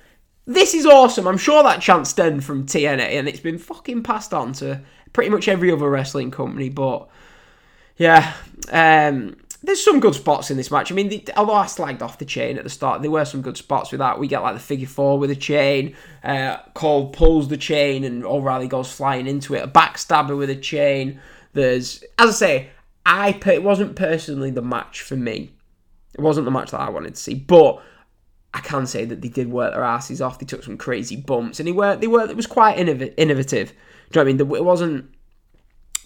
This 0.46 0.74
is 0.74 0.84
awesome. 0.84 1.26
I'm 1.26 1.38
sure 1.38 1.62
that 1.62 1.80
chance 1.80 2.10
stemmed 2.10 2.44
from 2.44 2.66
TNA 2.66 3.18
and 3.18 3.28
it's 3.28 3.40
been 3.40 3.58
fucking 3.58 4.02
passed 4.02 4.34
on 4.34 4.52
to 4.54 4.82
pretty 5.12 5.30
much 5.30 5.48
every 5.48 5.70
other 5.72 5.88
wrestling 5.88 6.30
company. 6.30 6.68
But 6.68 7.08
yeah, 7.96 8.34
um, 8.70 9.36
there's 9.62 9.82
some 9.82 10.00
good 10.00 10.14
spots 10.14 10.50
in 10.50 10.58
this 10.58 10.70
match. 10.70 10.92
I 10.92 10.94
mean, 10.94 11.08
the, 11.08 11.26
although 11.36 11.54
I 11.54 11.64
slagged 11.64 12.02
off 12.02 12.18
the 12.18 12.26
chain 12.26 12.58
at 12.58 12.64
the 12.64 12.70
start, 12.70 13.00
there 13.00 13.10
were 13.10 13.24
some 13.24 13.40
good 13.40 13.56
spots 13.56 13.90
with 13.90 14.00
that. 14.00 14.18
We 14.18 14.28
get 14.28 14.42
like 14.42 14.54
the 14.54 14.60
figure 14.60 14.86
four 14.86 15.18
with 15.18 15.30
a 15.30 15.36
chain. 15.36 15.96
Uh, 16.22 16.58
Cole 16.74 17.08
pulls 17.08 17.48
the 17.48 17.56
chain 17.56 18.04
and 18.04 18.24
O'Reilly 18.24 18.68
goes 18.68 18.92
flying 18.92 19.26
into 19.26 19.54
it. 19.54 19.64
A 19.64 19.68
backstabber 19.68 20.36
with 20.36 20.50
a 20.50 20.56
chain. 20.56 21.20
There's, 21.54 22.04
as 22.18 22.30
I 22.30 22.32
say, 22.32 22.68
I 23.06 23.40
it 23.46 23.62
wasn't 23.62 23.96
personally 23.96 24.50
the 24.50 24.62
match 24.62 25.00
for 25.00 25.16
me. 25.16 25.52
It 26.12 26.20
wasn't 26.20 26.44
the 26.44 26.50
match 26.50 26.70
that 26.72 26.80
I 26.80 26.90
wanted 26.90 27.14
to 27.14 27.20
see, 27.20 27.34
but 27.34 27.82
I 28.54 28.60
can 28.60 28.86
say 28.86 29.04
that 29.04 29.20
they 29.20 29.28
did 29.28 29.50
work 29.50 29.74
their 29.74 29.82
asses 29.82 30.22
off. 30.22 30.38
They 30.38 30.46
took 30.46 30.62
some 30.62 30.78
crazy 30.78 31.16
bumps, 31.16 31.58
and 31.58 31.66
they 31.66 31.72
were 31.72 31.96
they 31.96 32.06
were 32.06 32.22
it 32.22 32.36
was 32.36 32.46
quite 32.46 32.78
innovative. 32.78 33.18
Do 33.20 33.24
you 33.24 33.26
know 33.26 33.68
what 34.10 34.20
I 34.20 34.24
mean? 34.24 34.40
It 34.40 34.64
wasn't. 34.64 35.10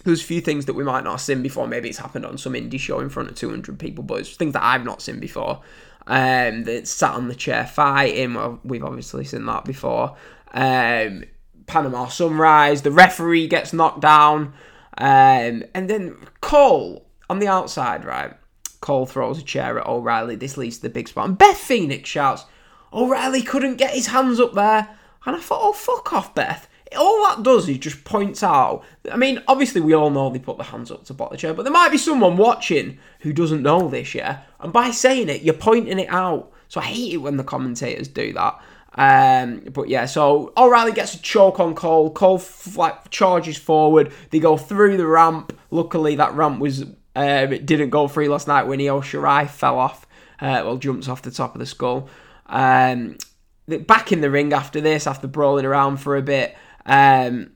There's 0.03 0.21
a 0.21 0.25
few 0.25 0.41
things 0.41 0.65
that 0.65 0.73
we 0.73 0.83
might 0.83 1.03
not 1.03 1.11
have 1.11 1.21
seen 1.21 1.43
before. 1.43 1.67
Maybe 1.67 1.89
it's 1.89 1.99
happened 1.99 2.25
on 2.25 2.37
some 2.37 2.53
indie 2.53 2.79
show 2.79 3.01
in 3.01 3.09
front 3.09 3.29
of 3.29 3.35
200 3.35 3.77
people, 3.77 4.03
but 4.03 4.21
it's 4.21 4.35
things 4.35 4.53
that 4.53 4.63
I've 4.63 4.83
not 4.83 5.01
seen 5.01 5.19
before. 5.19 5.61
Um, 6.07 6.63
that 6.63 6.87
sat 6.87 7.11
on 7.11 7.27
the 7.27 7.35
chair 7.35 7.67
fighting. 7.67 8.33
Well, 8.33 8.59
we've 8.63 8.83
obviously 8.83 9.25
seen 9.25 9.45
that 9.45 9.65
before. 9.65 10.15
Um, 10.53 11.25
Panama 11.67 12.07
Sunrise. 12.07 12.81
The 12.81 12.91
referee 12.91 13.47
gets 13.47 13.73
knocked 13.73 14.01
down. 14.01 14.53
Um, 14.97 15.63
and 15.75 15.87
then 15.87 16.15
Cole 16.41 17.05
on 17.29 17.39
the 17.39 17.47
outside, 17.47 18.05
right? 18.05 18.33
Cole 18.81 19.05
throws 19.05 19.39
a 19.39 19.43
chair 19.43 19.79
at 19.79 19.87
O'Reilly. 19.87 20.35
This 20.35 20.57
leads 20.57 20.77
to 20.77 20.83
the 20.83 20.89
big 20.89 21.07
spot. 21.07 21.27
And 21.27 21.37
Beth 21.37 21.57
Phoenix 21.57 22.09
shouts, 22.09 22.45
O'Reilly 22.93 23.41
couldn't 23.41 23.77
get 23.77 23.93
his 23.93 24.07
hands 24.07 24.39
up 24.39 24.53
there. 24.53 24.97
And 25.25 25.35
I 25.35 25.39
thought, 25.39 25.61
oh, 25.61 25.73
fuck 25.73 26.13
off, 26.13 26.33
Beth. 26.33 26.67
All 26.97 27.27
that 27.27 27.43
does 27.43 27.69
is 27.69 27.77
just 27.77 28.03
points 28.03 28.41
out. 28.41 28.83
I 29.11 29.17
mean, 29.17 29.43
obviously, 29.47 29.81
we 29.81 29.93
all 29.93 30.09
know 30.09 30.29
they 30.29 30.39
put 30.39 30.57
the 30.57 30.63
hands 30.63 30.89
up 30.89 31.05
to 31.05 31.13
block 31.13 31.29
the 31.29 31.37
chair, 31.37 31.53
but 31.53 31.63
there 31.63 31.73
might 31.73 31.91
be 31.91 31.99
someone 31.99 32.35
watching 32.35 32.97
who 33.19 33.31
doesn't 33.31 33.61
know 33.61 33.87
this, 33.87 34.15
yeah? 34.15 34.41
And 34.59 34.73
by 34.73 34.89
saying 34.89 35.29
it, 35.29 35.43
you're 35.43 35.53
pointing 35.53 35.99
it 35.99 36.09
out. 36.09 36.51
So 36.67 36.79
I 36.79 36.85
hate 36.85 37.13
it 37.13 37.17
when 37.17 37.37
the 37.37 37.43
commentators 37.43 38.07
do 38.07 38.33
that. 38.33 38.59
Um, 38.95 39.61
but 39.71 39.87
yeah, 39.87 40.05
so 40.05 40.51
O'Reilly 40.57 40.91
gets 40.91 41.13
a 41.13 41.21
choke 41.21 41.59
on 41.59 41.75
Cole. 41.75 42.11
Cole 42.11 42.41
like 42.75 43.09
charges 43.11 43.57
forward. 43.57 44.11
They 44.31 44.39
go 44.39 44.57
through 44.57 44.97
the 44.97 45.05
ramp. 45.05 45.57
Luckily, 45.69 46.15
that 46.15 46.33
ramp 46.33 46.59
was 46.59 46.85
um, 47.15 47.53
it 47.53 47.65
didn't 47.65 47.89
go 47.89 48.07
free 48.07 48.27
last 48.27 48.47
night 48.47 48.63
when 48.63 48.81
Io 48.81 49.01
Shirai 49.01 49.49
fell 49.49 49.77
off. 49.77 50.05
Uh, 50.39 50.61
well, 50.63 50.77
jumps 50.77 51.07
off 51.07 51.21
the 51.21 51.31
top 51.31 51.55
of 51.55 51.59
the 51.59 51.65
skull. 51.65 52.09
Um, 52.45 53.17
back 53.67 54.11
in 54.11 54.21
the 54.21 54.31
ring 54.31 54.53
after 54.53 54.81
this, 54.81 55.05
after 55.05 55.27
brawling 55.27 55.65
around 55.65 55.97
for 55.97 56.15
a 56.15 56.21
bit. 56.21 56.55
Um, 56.85 57.51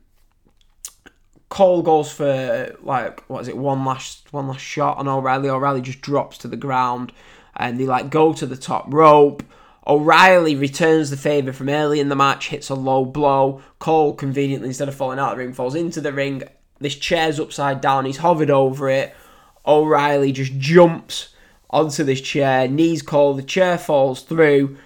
Cole 1.49 1.83
goes 1.83 2.11
for 2.11 2.75
like 2.81 3.23
what 3.29 3.41
is 3.41 3.47
it 3.47 3.55
one 3.55 3.85
last 3.85 4.33
one 4.33 4.47
last 4.47 4.61
shot 4.61 4.97
on 4.97 5.07
O'Reilly. 5.07 5.49
O'Reilly 5.49 5.81
just 5.81 6.01
drops 6.01 6.39
to 6.39 6.47
the 6.47 6.57
ground, 6.57 7.11
and 7.55 7.79
they 7.79 7.85
like 7.85 8.09
go 8.09 8.33
to 8.33 8.45
the 8.45 8.57
top 8.57 8.91
rope. 8.91 9.43
O'Reilly 9.85 10.55
returns 10.55 11.09
the 11.09 11.17
favour 11.17 11.53
from 11.53 11.69
early 11.69 11.99
in 11.99 12.09
the 12.09 12.15
match, 12.15 12.47
hits 12.47 12.69
a 12.69 12.75
low 12.75 13.05
blow. 13.05 13.61
Cole, 13.79 14.13
conveniently, 14.13 14.69
instead 14.69 14.87
of 14.87 14.95
falling 14.95 15.19
out 15.19 15.33
of 15.33 15.37
the 15.37 15.43
ring, 15.43 15.53
falls 15.53 15.75
into 15.75 16.01
the 16.01 16.11
ring. 16.11 16.41
This 16.79 16.95
chair's 16.95 17.39
upside 17.39 17.81
down. 17.81 18.05
He's 18.05 18.17
hovered 18.17 18.49
over 18.49 18.89
it. 18.89 19.15
O'Reilly 19.65 20.31
just 20.31 20.57
jumps 20.57 21.29
onto 21.69 22.03
this 22.03 22.21
chair, 22.21 22.67
knees 22.67 23.01
Cole. 23.01 23.33
The 23.33 23.43
chair 23.43 23.77
falls 23.77 24.21
through. 24.21 24.77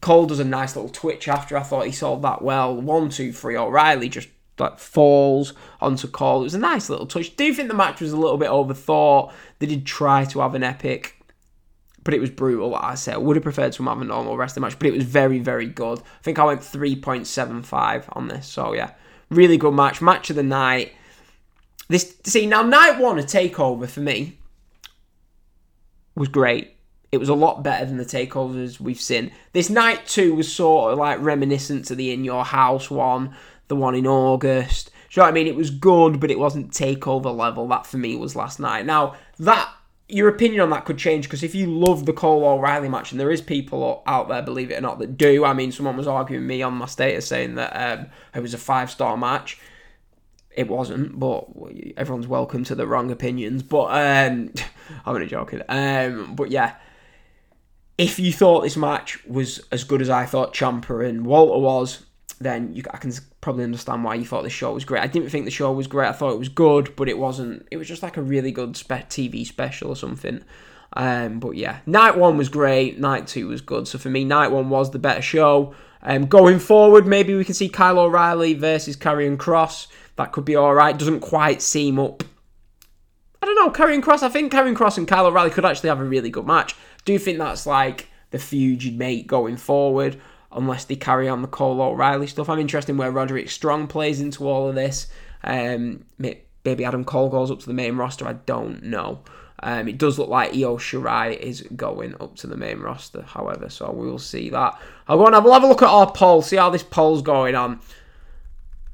Cole 0.00 0.26
does 0.26 0.40
a 0.40 0.44
nice 0.44 0.74
little 0.74 0.90
twitch 0.90 1.28
after. 1.28 1.56
I 1.56 1.62
thought 1.62 1.86
he 1.86 1.92
sold 1.92 2.22
that 2.22 2.42
well. 2.42 2.74
One, 2.74 3.08
two, 3.08 3.32
three. 3.32 3.56
O'Reilly 3.56 4.08
just 4.08 4.28
like 4.58 4.78
falls 4.78 5.52
onto 5.80 6.08
Cole. 6.08 6.40
It 6.40 6.44
was 6.44 6.54
a 6.54 6.58
nice 6.58 6.88
little 6.88 7.06
touch. 7.06 7.36
Do 7.36 7.44
you 7.44 7.54
think 7.54 7.68
the 7.68 7.74
match 7.74 8.00
was 8.00 8.12
a 8.12 8.16
little 8.16 8.38
bit 8.38 8.50
overthought? 8.50 9.32
They 9.58 9.66
did 9.66 9.86
try 9.86 10.24
to 10.26 10.40
have 10.40 10.54
an 10.54 10.64
epic 10.64 11.22
but 12.04 12.14
it 12.14 12.20
was 12.20 12.30
brutal. 12.30 12.70
Like 12.70 12.84
I 12.84 12.94
said, 12.94 13.14
I 13.14 13.18
would 13.18 13.36
have 13.36 13.42
preferred 13.42 13.72
to 13.74 13.82
have 13.84 14.00
a 14.00 14.04
normal 14.04 14.36
wrestling 14.36 14.62
match, 14.62 14.78
but 14.78 14.88
it 14.88 14.94
was 14.94 15.04
very, 15.04 15.38
very 15.38 15.66
good. 15.66 16.00
I 16.00 16.22
think 16.22 16.38
I 16.38 16.44
went 16.44 16.60
3.75 16.60 18.04
on 18.12 18.28
this. 18.28 18.46
So 18.46 18.72
yeah, 18.72 18.92
really 19.30 19.56
good 19.56 19.74
match. 19.74 20.02
Match 20.02 20.30
of 20.30 20.36
the 20.36 20.42
night. 20.42 20.92
This 21.88 22.16
see 22.24 22.46
now 22.46 22.62
night 22.62 22.98
one 22.98 23.18
a 23.18 23.22
takeover 23.22 23.88
for 23.88 24.00
me 24.00 24.38
was 26.14 26.28
great. 26.28 26.76
It 27.10 27.18
was 27.18 27.28
a 27.28 27.34
lot 27.34 27.62
better 27.62 27.84
than 27.84 27.98
the 27.98 28.04
takeovers 28.04 28.80
we've 28.80 29.00
seen. 29.00 29.32
This 29.52 29.68
night 29.68 30.06
two 30.06 30.34
was 30.34 30.50
sort 30.50 30.92
of 30.92 30.98
like 30.98 31.20
reminiscent 31.20 31.84
to 31.86 31.94
the 31.94 32.10
In 32.10 32.24
Your 32.24 32.44
House 32.44 32.90
one, 32.90 33.34
the 33.68 33.76
one 33.76 33.94
in 33.94 34.06
August. 34.06 34.90
Do 35.10 35.20
you 35.20 35.20
know 35.20 35.24
what 35.24 35.30
I 35.30 35.34
mean? 35.34 35.46
It 35.46 35.56
was 35.56 35.70
good, 35.70 36.20
but 36.20 36.30
it 36.30 36.38
wasn't 36.38 36.70
takeover 36.70 37.36
level. 37.36 37.68
That 37.68 37.86
for 37.86 37.98
me 37.98 38.16
was 38.16 38.34
last 38.34 38.58
night. 38.58 38.86
Now 38.86 39.14
that 39.38 39.70
your 40.08 40.28
opinion 40.28 40.60
on 40.60 40.70
that 40.70 40.84
could 40.84 40.98
change 40.98 41.24
because 41.24 41.42
if 41.42 41.54
you 41.54 41.66
love 41.66 42.04
the 42.04 42.12
Cole 42.12 42.44
O'Reilly 42.44 42.88
match, 42.88 43.12
and 43.12 43.20
there 43.20 43.30
is 43.30 43.40
people 43.40 44.02
out 44.06 44.28
there, 44.28 44.42
believe 44.42 44.70
it 44.70 44.78
or 44.78 44.82
not, 44.82 44.98
that 44.98 45.16
do. 45.16 45.44
I 45.44 45.54
mean, 45.54 45.72
someone 45.72 45.96
was 45.96 46.06
arguing 46.06 46.46
me 46.46 46.62
on 46.62 46.74
my 46.74 46.86
status 46.86 47.26
saying 47.26 47.54
that 47.54 47.70
um, 47.70 48.06
it 48.34 48.40
was 48.40 48.54
a 48.54 48.58
five 48.58 48.90
star 48.90 49.16
match. 49.16 49.58
It 50.54 50.68
wasn't, 50.68 51.18
but 51.18 51.46
everyone's 51.96 52.28
welcome 52.28 52.64
to 52.64 52.74
the 52.74 52.86
wrong 52.86 53.10
opinions. 53.10 53.62
But 53.62 53.86
um, 53.86 54.52
I'm 55.06 55.14
only 55.14 55.26
joking. 55.26 55.62
Um, 55.68 56.34
but 56.34 56.50
yeah, 56.50 56.74
if 57.98 58.18
you 58.18 58.32
thought 58.32 58.62
this 58.62 58.76
match 58.76 59.24
was 59.26 59.60
as 59.70 59.84
good 59.84 60.02
as 60.02 60.10
I 60.10 60.26
thought 60.26 60.54
Ciampa 60.54 61.08
and 61.08 61.24
Walter 61.24 61.58
was, 61.58 62.04
then 62.40 62.74
you, 62.74 62.82
I 62.92 62.96
can 62.96 63.12
probably 63.40 63.64
understand 63.64 64.04
why 64.04 64.14
you 64.14 64.24
thought 64.24 64.42
the 64.42 64.50
show 64.50 64.72
was 64.72 64.84
great. 64.84 65.02
I 65.02 65.06
didn't 65.06 65.30
think 65.30 65.44
the 65.44 65.50
show 65.50 65.72
was 65.72 65.86
great. 65.86 66.08
I 66.08 66.12
thought 66.12 66.32
it 66.32 66.38
was 66.38 66.48
good, 66.48 66.94
but 66.96 67.08
it 67.08 67.18
wasn't. 67.18 67.66
It 67.70 67.76
was 67.76 67.88
just 67.88 68.02
like 68.02 68.16
a 68.16 68.22
really 68.22 68.50
good 68.50 68.76
spe- 68.76 69.08
TV 69.08 69.46
special 69.46 69.90
or 69.90 69.96
something. 69.96 70.42
Um, 70.94 71.40
but 71.40 71.56
yeah, 71.56 71.78
night 71.86 72.16
one 72.16 72.36
was 72.36 72.48
great. 72.48 72.98
Night 72.98 73.26
two 73.26 73.48
was 73.48 73.60
good. 73.60 73.88
So 73.88 73.98
for 73.98 74.10
me, 74.10 74.24
night 74.24 74.48
one 74.48 74.68
was 74.68 74.90
the 74.90 74.98
better 74.98 75.22
show. 75.22 75.74
Um, 76.02 76.26
going 76.26 76.58
forward, 76.58 77.06
maybe 77.06 77.34
we 77.34 77.44
can 77.44 77.54
see 77.54 77.68
Kyle 77.68 77.98
O'Reilly 77.98 78.54
versus 78.54 78.96
Karrion 78.96 79.36
Kross. 79.36 79.86
That 80.22 80.30
could 80.30 80.44
be 80.44 80.54
all 80.54 80.72
right. 80.72 80.96
Doesn't 80.96 81.18
quite 81.18 81.60
seem 81.60 81.98
up. 81.98 82.22
I 83.42 83.46
don't 83.46 83.56
know. 83.56 83.70
Karrion 83.70 84.02
Kross. 84.02 84.22
I 84.22 84.28
think 84.28 84.52
Karrion 84.52 84.76
Kross 84.76 84.98
and 84.98 85.08
Kyle 85.08 85.26
O'Reilly 85.26 85.50
could 85.50 85.64
actually 85.64 85.88
have 85.88 85.98
a 85.98 86.04
really 86.04 86.30
good 86.30 86.46
match. 86.46 86.76
Do 87.04 87.12
you 87.12 87.18
think 87.18 87.38
that's 87.38 87.66
like 87.66 88.08
the 88.30 88.38
feud 88.38 88.84
you'd 88.84 88.96
make 88.96 89.26
going 89.26 89.56
forward? 89.56 90.20
unless 90.54 90.84
they 90.84 90.96
carry 90.96 91.30
on 91.30 91.40
the 91.40 91.48
Cole 91.48 91.80
O'Reilly 91.80 92.26
stuff. 92.26 92.50
I'm 92.50 92.58
interested 92.58 92.92
in 92.92 92.98
where 92.98 93.10
Roderick 93.10 93.48
Strong 93.48 93.86
plays 93.86 94.20
into 94.20 94.46
all 94.46 94.68
of 94.68 94.74
this. 94.74 95.06
Um, 95.42 96.04
maybe 96.18 96.84
Adam 96.84 97.06
Cole 97.06 97.30
goes 97.30 97.50
up 97.50 97.60
to 97.60 97.66
the 97.66 97.72
main 97.72 97.96
roster. 97.96 98.26
I 98.28 98.34
don't 98.34 98.82
know. 98.82 99.22
Um, 99.62 99.88
it 99.88 99.96
does 99.96 100.18
look 100.18 100.28
like 100.28 100.50
Io 100.50 100.76
Shirai 100.76 101.38
is 101.38 101.62
going 101.74 102.14
up 102.20 102.36
to 102.36 102.46
the 102.46 102.56
main 102.56 102.80
roster, 102.80 103.22
however, 103.22 103.70
so 103.70 103.90
we 103.92 104.06
will 104.06 104.18
see 104.18 104.50
that. 104.50 104.78
I'll 105.08 105.16
go 105.16 105.26
and 105.26 105.42
we'll 105.42 105.54
have 105.54 105.62
a 105.62 105.68
look 105.68 105.82
at 105.82 105.88
our 105.88 106.10
poll, 106.10 106.42
see 106.42 106.56
how 106.56 106.68
this 106.68 106.82
poll's 106.82 107.22
going 107.22 107.54
on. 107.54 107.80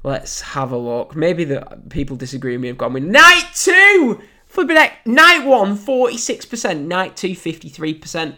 Let's 0.09 0.41
have 0.41 0.71
a 0.71 0.77
look. 0.77 1.15
Maybe 1.15 1.43
the 1.43 1.83
people 1.89 2.17
disagree 2.17 2.53
with 2.53 2.61
me 2.61 2.67
have 2.69 2.79
gone 2.79 2.93
with 2.93 3.03
night 3.03 3.51
two. 3.53 4.19
Flipping 4.47 4.75
heck, 4.75 5.05
night 5.05 5.45
one, 5.45 5.77
46%, 5.77 6.87
night 6.87 7.15
two, 7.15 7.35
53%. 7.35 8.35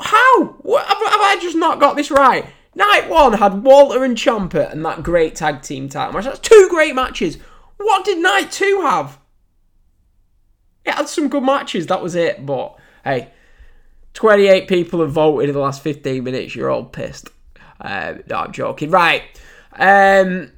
How? 0.00 0.44
What, 0.62 0.86
have, 0.86 0.96
have 0.96 1.20
I 1.20 1.36
just 1.42 1.58
not 1.58 1.78
got 1.78 1.96
this 1.96 2.10
right? 2.10 2.46
Night 2.74 3.10
one 3.10 3.34
had 3.34 3.62
Walter 3.62 4.02
and 4.02 4.16
Ciampa 4.16 4.72
and 4.72 4.82
that 4.82 5.02
great 5.02 5.34
tag 5.34 5.60
team 5.60 5.90
title 5.90 6.14
match. 6.14 6.24
That's 6.24 6.38
two 6.38 6.68
great 6.70 6.94
matches. 6.94 7.36
What 7.76 8.06
did 8.06 8.22
night 8.22 8.50
two 8.50 8.80
have? 8.80 9.18
It 10.86 10.94
had 10.94 11.10
some 11.10 11.28
good 11.28 11.42
matches. 11.42 11.86
That 11.88 12.02
was 12.02 12.14
it. 12.14 12.46
But 12.46 12.78
hey, 13.04 13.28
28 14.14 14.68
people 14.68 15.02
have 15.02 15.12
voted 15.12 15.50
in 15.50 15.54
the 15.54 15.60
last 15.60 15.82
15 15.82 16.24
minutes. 16.24 16.56
You're 16.56 16.70
all 16.70 16.86
pissed. 16.86 17.28
Um, 17.78 18.22
no, 18.26 18.36
I'm 18.36 18.52
joking. 18.52 18.90
Right. 18.90 19.24
Um, 19.76 20.52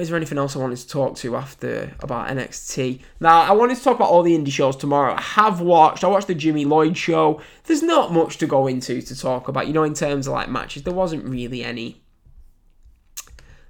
is 0.00 0.08
there 0.08 0.16
anything 0.16 0.38
else 0.38 0.56
I 0.56 0.58
wanted 0.58 0.78
to 0.78 0.88
talk 0.88 1.16
to 1.18 1.36
after 1.36 1.94
about 2.00 2.28
NXT? 2.28 3.00
Now, 3.20 3.42
I 3.42 3.52
wanted 3.52 3.76
to 3.76 3.84
talk 3.84 3.96
about 3.96 4.08
all 4.08 4.22
the 4.22 4.36
indie 4.36 4.50
shows 4.50 4.76
tomorrow. 4.76 5.14
I 5.14 5.20
have 5.20 5.60
watched. 5.60 6.04
I 6.04 6.08
watched 6.08 6.28
the 6.28 6.34
Jimmy 6.34 6.64
Lloyd 6.64 6.96
show. 6.96 7.40
There's 7.64 7.82
not 7.82 8.12
much 8.12 8.38
to 8.38 8.46
go 8.46 8.66
into 8.66 9.02
to 9.02 9.18
talk 9.18 9.48
about. 9.48 9.66
You 9.66 9.72
know, 9.72 9.82
in 9.82 9.94
terms 9.94 10.26
of 10.26 10.32
like 10.32 10.48
matches, 10.48 10.84
there 10.84 10.94
wasn't 10.94 11.24
really 11.24 11.62
any. 11.62 12.02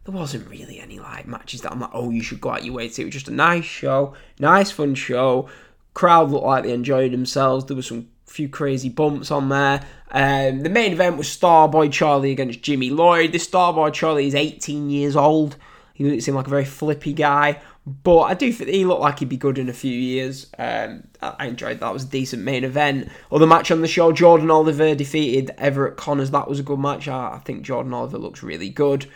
There 0.05 0.15
wasn't 0.15 0.49
really 0.49 0.81
any 0.81 0.99
like 0.99 1.27
matches 1.27 1.63
that 1.63 1.73
I'm 1.73 1.81
like, 1.81 1.91
oh, 1.93 2.11
you 2.11 2.23
should 2.23 2.41
go 2.41 2.51
out 2.51 2.65
your 2.65 2.75
way 2.75 2.89
to. 2.89 3.03
It 3.03 3.07
was 3.07 3.15
just 3.15 3.29
a 3.29 3.33
nice 3.33 3.65
show, 3.65 4.15
nice 4.39 4.71
fun 4.71 4.95
show. 4.95 5.49
Crowd 5.95 6.31
looked 6.31 6.47
like 6.47 6.65
they 6.65 6.73
enjoyed 6.73 7.13
themselves. 7.13 7.65
There 7.67 7.77
was 7.77 7.87
some 7.87 8.09
few 8.27 8.49
crazy 8.49 8.89
bumps 8.89 9.31
on 9.31 9.49
there. 9.49 9.85
Um, 10.11 10.63
the 10.63 10.71
main 10.71 10.93
event 10.93 11.17
was 11.19 11.29
Starboy 11.29 11.93
Charlie 11.93 12.33
against 12.33 12.63
Jimmy 12.63 12.91
Lloyd. 12.91 13.33
This 13.33 13.47
Starboy 13.47 13.93
Charlie 13.93 14.27
is 14.27 14.35
18 14.35 14.91
years 14.91 15.17
old. 15.17 15.57
He 16.05 16.11
doesn't 16.11 16.23
seem 16.23 16.35
like 16.35 16.47
a 16.47 16.51
very 16.51 16.65
flippy 16.65 17.13
guy, 17.13 17.61
but 17.87 18.21
I 18.21 18.35
do 18.35 18.53
think 18.53 18.71
he 18.71 18.85
looked 18.85 19.01
like 19.01 19.19
he'd 19.21 19.29
be 19.29 19.37
good 19.37 19.59
in 19.59 19.69
a 19.69 19.73
few 19.73 19.93
years. 19.93 20.51
Um, 20.59 21.05
I 21.21 21.47
enjoyed 21.47 21.81
that. 21.81 21.91
It 21.91 21.93
was 21.93 22.05
a 22.05 22.09
decent 22.09 22.43
main 22.43 22.65
event. 22.65 23.09
Other 23.31 23.47
match 23.47 23.71
on 23.71 23.83
the 23.83 23.89
show, 23.89 24.13
Jordan 24.13 24.51
Oliver 24.51 24.95
defeated 24.95 25.53
Everett 25.59 25.97
Connors. 25.97 26.31
That 26.31 26.49
was 26.49 26.59
a 26.59 26.63
good 26.63 26.79
match. 26.79 27.09
I, 27.09 27.35
I 27.35 27.39
think 27.39 27.63
Jordan 27.63 27.95
Oliver 27.95 28.19
looks 28.19 28.43
really 28.43 28.69
good. 28.69 29.07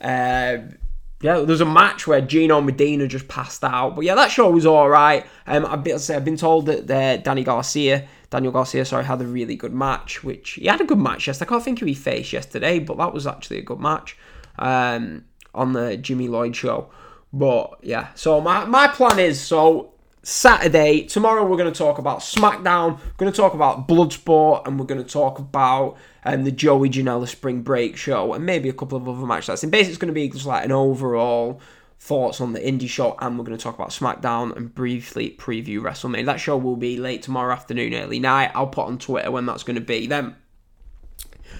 Um, 0.00 0.76
yeah, 1.22 1.38
there's 1.40 1.62
a 1.62 1.66
match 1.66 2.06
where 2.06 2.20
Gino 2.20 2.60
Medina 2.60 3.08
just 3.08 3.26
passed 3.26 3.64
out, 3.64 3.96
but 3.96 4.04
yeah, 4.04 4.14
that 4.14 4.30
show 4.30 4.50
was 4.50 4.66
all 4.66 4.88
right. 4.88 5.24
Um, 5.46 5.64
I've 5.64 5.82
been, 5.82 5.98
I've 6.10 6.24
been 6.24 6.36
told 6.36 6.66
that 6.66 6.90
uh, 6.90 7.16
Danny 7.16 7.42
Garcia, 7.42 8.06
Daniel 8.28 8.52
Garcia, 8.52 8.84
sorry, 8.84 9.04
had 9.04 9.22
a 9.22 9.26
really 9.26 9.56
good 9.56 9.72
match. 9.72 10.22
Which 10.22 10.50
he 10.50 10.66
had 10.66 10.80
a 10.80 10.84
good 10.84 10.98
match 10.98 11.26
yesterday. 11.26 11.48
I 11.48 11.50
can't 11.50 11.64
think 11.64 11.78
who 11.78 11.86
he 11.86 11.94
faced 11.94 12.32
yesterday, 12.32 12.78
but 12.78 12.98
that 12.98 13.14
was 13.14 13.26
actually 13.26 13.58
a 13.58 13.62
good 13.62 13.80
match. 13.80 14.16
Um, 14.58 15.24
on 15.56 15.72
the 15.72 15.96
Jimmy 15.96 16.28
Lloyd 16.28 16.54
show. 16.54 16.90
But 17.32 17.78
yeah, 17.82 18.08
so 18.14 18.40
my, 18.40 18.64
my 18.64 18.88
plan 18.88 19.18
is 19.18 19.40
so 19.40 19.92
Saturday, 20.22 21.04
tomorrow 21.04 21.46
we're 21.46 21.56
going 21.56 21.72
to 21.72 21.78
talk 21.78 21.98
about 21.98 22.18
SmackDown, 22.18 22.98
we're 22.98 23.16
going 23.16 23.30
to 23.32 23.36
talk 23.36 23.54
about 23.54 23.86
Bloodsport, 23.86 24.66
and 24.66 24.76
we're 24.76 24.86
going 24.86 25.02
to 25.02 25.08
talk 25.08 25.38
about 25.38 25.96
um, 26.24 26.42
the 26.42 26.50
Joey 26.50 26.90
Janela 26.90 27.28
Spring 27.28 27.62
Break 27.62 27.96
show, 27.96 28.32
and 28.34 28.44
maybe 28.44 28.68
a 28.68 28.72
couple 28.72 28.98
of 28.98 29.08
other 29.08 29.24
matches. 29.24 29.62
And 29.62 29.70
basically, 29.70 29.92
it's 29.92 29.98
going 29.98 30.08
to 30.08 30.12
be 30.12 30.28
just 30.28 30.44
like 30.44 30.64
an 30.64 30.72
overall 30.72 31.60
thoughts 32.00 32.40
on 32.40 32.54
the 32.54 32.58
indie 32.58 32.88
show, 32.88 33.14
and 33.20 33.38
we're 33.38 33.44
going 33.44 33.56
to 33.56 33.62
talk 33.62 33.76
about 33.76 33.90
SmackDown 33.90 34.56
and 34.56 34.74
briefly 34.74 35.36
preview 35.38 35.80
WrestleMania. 35.80 36.24
That 36.24 36.40
show 36.40 36.56
will 36.56 36.74
be 36.74 36.96
late 36.96 37.22
tomorrow 37.22 37.52
afternoon, 37.52 37.94
early 37.94 38.18
night. 38.18 38.50
I'll 38.52 38.66
put 38.66 38.86
on 38.86 38.98
Twitter 38.98 39.30
when 39.30 39.46
that's 39.46 39.62
going 39.62 39.76
to 39.76 39.80
be. 39.80 40.08
Then 40.08 40.34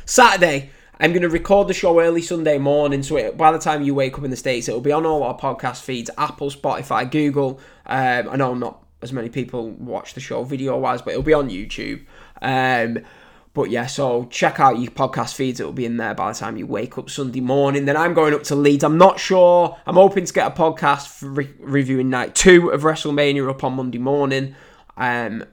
Saturday, 0.07 0.71
I'm 0.99 1.13
going 1.13 1.23
to 1.23 1.29
record 1.29 1.69
the 1.69 1.75
show 1.75 2.01
early 2.01 2.23
Sunday 2.23 2.57
morning, 2.59 3.03
so 3.03 3.17
it, 3.17 3.37
by 3.37 3.53
the 3.53 3.59
time 3.59 3.83
you 3.83 3.95
wake 3.95 4.17
up 4.17 4.25
in 4.25 4.31
the 4.31 4.37
States, 4.37 4.67
it'll 4.69 4.81
be 4.81 4.93
on 4.93 5.05
all 5.05 5.23
our 5.23 5.37
podcast 5.37 5.83
feeds 5.83 6.11
Apple, 6.17 6.51
Spotify, 6.51 7.11
Google. 7.11 7.61
Um, 7.85 8.29
I 8.31 8.37
know 8.37 8.55
not 8.55 8.83
as 9.03 9.13
many 9.13 9.29
people 9.29 9.71
watch 9.71 10.15
the 10.15 10.21
show 10.21 10.43
video 10.43 10.79
wise, 10.79 11.03
but 11.03 11.11
it'll 11.11 11.23
be 11.23 11.35
on 11.35 11.51
YouTube. 11.51 12.07
Um, 12.41 13.05
but 13.53 13.71
yeah, 13.71 13.87
so 13.87 14.25
check 14.25 14.59
out 14.59 14.79
your 14.79 14.91
podcast 14.91 15.35
feeds. 15.35 15.61
It'll 15.61 15.73
be 15.73 15.87
in 15.87 15.97
there 15.97 16.15
by 16.15 16.33
the 16.33 16.39
time 16.39 16.57
you 16.57 16.67
wake 16.67 16.99
up 16.99 17.09
Sunday 17.09 17.41
morning. 17.41 17.85
Then 17.85 17.97
I'm 17.97 18.15
going 18.15 18.35
up 18.35 18.43
to 18.45 18.55
Leeds. 18.55 18.85
I'm 18.85 18.99
not 18.99 19.21
sure. 19.21 19.79
I'm 19.87 19.95
hoping 19.95 20.25
to 20.25 20.33
get 20.33 20.47
a 20.47 20.51
podcast 20.51 21.19
re- 21.23 21.55
reviewing 21.59 22.11
night 22.11 22.35
two 22.35 22.71
of 22.71 22.83
WrestleMania 22.83 23.49
up 23.49 23.65
on 23.65 23.75
Monday 23.75 23.99
morning. 23.99 24.55
Um, 24.97 25.45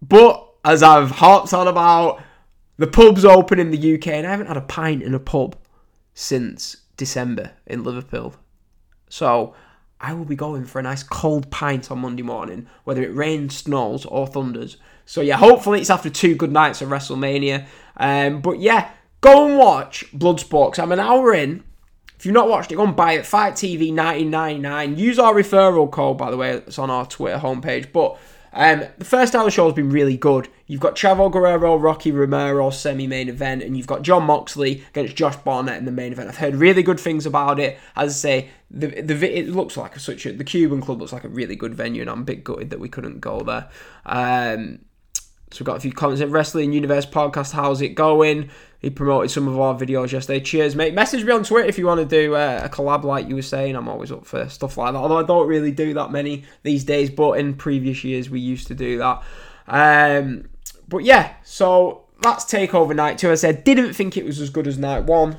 but 0.00 0.48
as 0.64 0.82
I've 0.82 1.10
harped 1.10 1.52
on 1.52 1.68
about, 1.68 2.22
the 2.82 2.86
pub's 2.86 3.24
open 3.24 3.58
in 3.58 3.70
the 3.70 3.94
UK, 3.94 4.08
and 4.08 4.26
I 4.26 4.30
haven't 4.30 4.46
had 4.48 4.56
a 4.56 4.62
pint 4.62 5.02
in 5.02 5.14
a 5.14 5.20
pub 5.20 5.56
since 6.14 6.76
December 6.96 7.52
in 7.66 7.84
Liverpool. 7.84 8.34
So 9.08 9.54
I 10.00 10.14
will 10.14 10.24
be 10.24 10.36
going 10.36 10.64
for 10.64 10.80
a 10.80 10.82
nice 10.82 11.02
cold 11.02 11.50
pint 11.50 11.90
on 11.90 12.00
Monday 12.00 12.22
morning, 12.22 12.66
whether 12.84 13.02
it 13.02 13.14
rains, 13.14 13.56
snows, 13.56 14.04
or 14.04 14.26
thunders. 14.26 14.76
So 15.06 15.20
yeah, 15.20 15.36
hopefully 15.36 15.80
it's 15.80 15.90
after 15.90 16.10
two 16.10 16.34
good 16.34 16.50
nights 16.50 16.82
of 16.82 16.88
WrestleMania. 16.88 17.66
Um, 17.96 18.40
but 18.40 18.58
yeah, 18.58 18.90
go 19.20 19.46
and 19.46 19.58
watch 19.58 20.10
Bloodsport. 20.12 20.78
I'm 20.78 20.92
an 20.92 21.00
hour 21.00 21.32
in. 21.34 21.62
If 22.18 22.26
you've 22.26 22.34
not 22.34 22.48
watched 22.48 22.72
it, 22.72 22.76
go 22.76 22.84
and 22.84 22.96
buy 22.96 23.12
it. 23.12 23.26
FITE 23.26 23.54
TV 23.54 23.94
1999. 23.94 24.96
Use 24.96 25.18
our 25.18 25.34
referral 25.34 25.90
code, 25.90 26.18
by 26.18 26.30
the 26.30 26.36
way. 26.36 26.52
It's 26.52 26.78
on 26.78 26.90
our 26.90 27.06
Twitter 27.06 27.38
homepage. 27.38 27.92
But 27.92 28.18
um, 28.52 28.84
the 28.98 29.04
first 29.04 29.34
hour 29.34 29.42
of 29.42 29.46
the 29.46 29.50
show 29.50 29.66
has 29.66 29.74
been 29.74 29.90
really 29.90 30.16
good. 30.16 30.48
You've 30.72 30.80
got 30.80 30.96
Chavo 30.96 31.30
Guerrero, 31.30 31.76
Rocky 31.76 32.12
Romero 32.12 32.70
semi-main 32.70 33.28
event, 33.28 33.62
and 33.62 33.76
you've 33.76 33.86
got 33.86 34.00
Jon 34.00 34.22
Moxley 34.22 34.82
against 34.88 35.16
Josh 35.16 35.36
Barnett 35.36 35.76
in 35.76 35.84
the 35.84 35.92
main 35.92 36.12
event. 36.12 36.30
I've 36.30 36.38
heard 36.38 36.54
really 36.54 36.82
good 36.82 36.98
things 36.98 37.26
about 37.26 37.60
it. 37.60 37.78
As 37.94 38.12
I 38.12 38.14
say, 38.14 38.50
the 38.70 39.02
the 39.02 39.38
it 39.38 39.50
looks 39.50 39.76
like 39.76 39.98
such 39.98 40.24
a 40.24 40.32
the 40.32 40.44
Cuban 40.44 40.80
Club 40.80 40.98
looks 40.98 41.12
like 41.12 41.24
a 41.24 41.28
really 41.28 41.56
good 41.56 41.74
venue, 41.74 42.00
and 42.00 42.08
I'm 42.08 42.22
a 42.22 42.24
bit 42.24 42.42
gutted 42.42 42.70
that 42.70 42.80
we 42.80 42.88
couldn't 42.88 43.20
go 43.20 43.42
there. 43.42 43.68
Um, 44.06 44.78
so 45.50 45.58
we've 45.58 45.66
got 45.66 45.76
a 45.76 45.80
few 45.80 45.92
comments 45.92 46.22
in 46.22 46.30
Wrestling 46.30 46.72
Universe 46.72 47.04
podcast. 47.04 47.52
How's 47.52 47.82
it 47.82 47.90
going? 47.90 48.48
He 48.78 48.88
promoted 48.88 49.30
some 49.30 49.48
of 49.48 49.60
our 49.60 49.74
videos 49.74 50.12
yesterday. 50.12 50.40
Cheers, 50.40 50.74
mate. 50.74 50.94
Message 50.94 51.22
me 51.22 51.32
on 51.32 51.44
Twitter 51.44 51.68
if 51.68 51.76
you 51.76 51.84
want 51.84 52.00
to 52.00 52.06
do 52.06 52.34
uh, 52.34 52.62
a 52.64 52.70
collab 52.70 53.04
like 53.04 53.28
you 53.28 53.34
were 53.34 53.42
saying. 53.42 53.76
I'm 53.76 53.88
always 53.88 54.10
up 54.10 54.24
for 54.24 54.48
stuff 54.48 54.78
like 54.78 54.94
that. 54.94 54.98
Although 54.98 55.18
I 55.18 55.24
don't 55.24 55.46
really 55.46 55.70
do 55.70 55.92
that 55.92 56.10
many 56.10 56.44
these 56.62 56.82
days, 56.82 57.10
but 57.10 57.32
in 57.32 57.56
previous 57.56 58.04
years 58.04 58.30
we 58.30 58.40
used 58.40 58.68
to 58.68 58.74
do 58.74 58.96
that. 58.96 59.22
Um, 59.68 60.48
but 60.92 61.04
yeah, 61.04 61.32
so 61.42 62.04
that's 62.20 62.44
Takeover 62.44 62.94
Night 62.94 63.16
2. 63.16 63.30
I 63.30 63.34
said, 63.34 63.64
didn't 63.64 63.94
think 63.94 64.14
it 64.14 64.26
was 64.26 64.42
as 64.42 64.50
good 64.50 64.66
as 64.66 64.76
Night 64.76 65.04
1, 65.04 65.38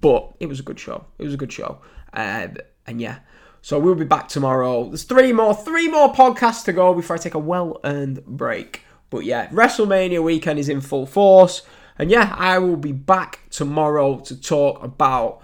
but 0.00 0.34
it 0.40 0.46
was 0.46 0.58
a 0.58 0.62
good 0.62 0.80
show. 0.80 1.04
It 1.18 1.24
was 1.24 1.34
a 1.34 1.36
good 1.36 1.52
show. 1.52 1.82
Um, 2.14 2.56
and 2.86 3.02
yeah, 3.02 3.18
so 3.60 3.78
we'll 3.78 3.94
be 3.94 4.06
back 4.06 4.28
tomorrow. 4.28 4.88
There's 4.88 5.02
three 5.02 5.34
more, 5.34 5.52
three 5.52 5.88
more 5.88 6.10
podcasts 6.10 6.64
to 6.64 6.72
go 6.72 6.94
before 6.94 7.16
I 7.16 7.18
take 7.18 7.34
a 7.34 7.38
well-earned 7.38 8.24
break. 8.24 8.86
But 9.10 9.26
yeah, 9.26 9.48
WrestleMania 9.48 10.22
weekend 10.24 10.58
is 10.58 10.70
in 10.70 10.80
full 10.80 11.04
force. 11.04 11.60
And 11.98 12.10
yeah, 12.10 12.34
I 12.38 12.58
will 12.60 12.78
be 12.78 12.92
back 12.92 13.40
tomorrow 13.50 14.20
to 14.20 14.40
talk 14.40 14.82
about 14.82 15.42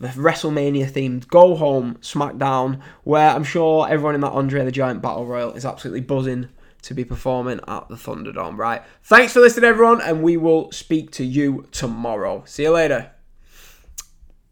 the 0.00 0.08
WrestleMania 0.08 0.90
themed 0.90 1.28
Go 1.28 1.56
Home 1.56 1.96
SmackDown, 2.00 2.80
where 3.04 3.28
I'm 3.28 3.44
sure 3.44 3.86
everyone 3.86 4.14
in 4.14 4.22
that 4.22 4.32
Andre 4.32 4.64
the 4.64 4.72
Giant 4.72 5.02
Battle 5.02 5.26
Royal 5.26 5.52
is 5.52 5.66
absolutely 5.66 6.00
buzzing 6.00 6.48
to 6.82 6.94
be 6.94 7.04
performing 7.04 7.60
at 7.66 7.88
the 7.88 7.96
Thunderdome, 7.96 8.56
right? 8.56 8.82
Thanks 9.02 9.32
for 9.32 9.40
listening, 9.40 9.68
everyone, 9.68 10.00
and 10.00 10.22
we 10.22 10.36
will 10.36 10.70
speak 10.72 11.10
to 11.12 11.24
you 11.24 11.66
tomorrow. 11.72 12.42
See 12.46 12.62
you 12.62 12.70
later. 12.70 13.12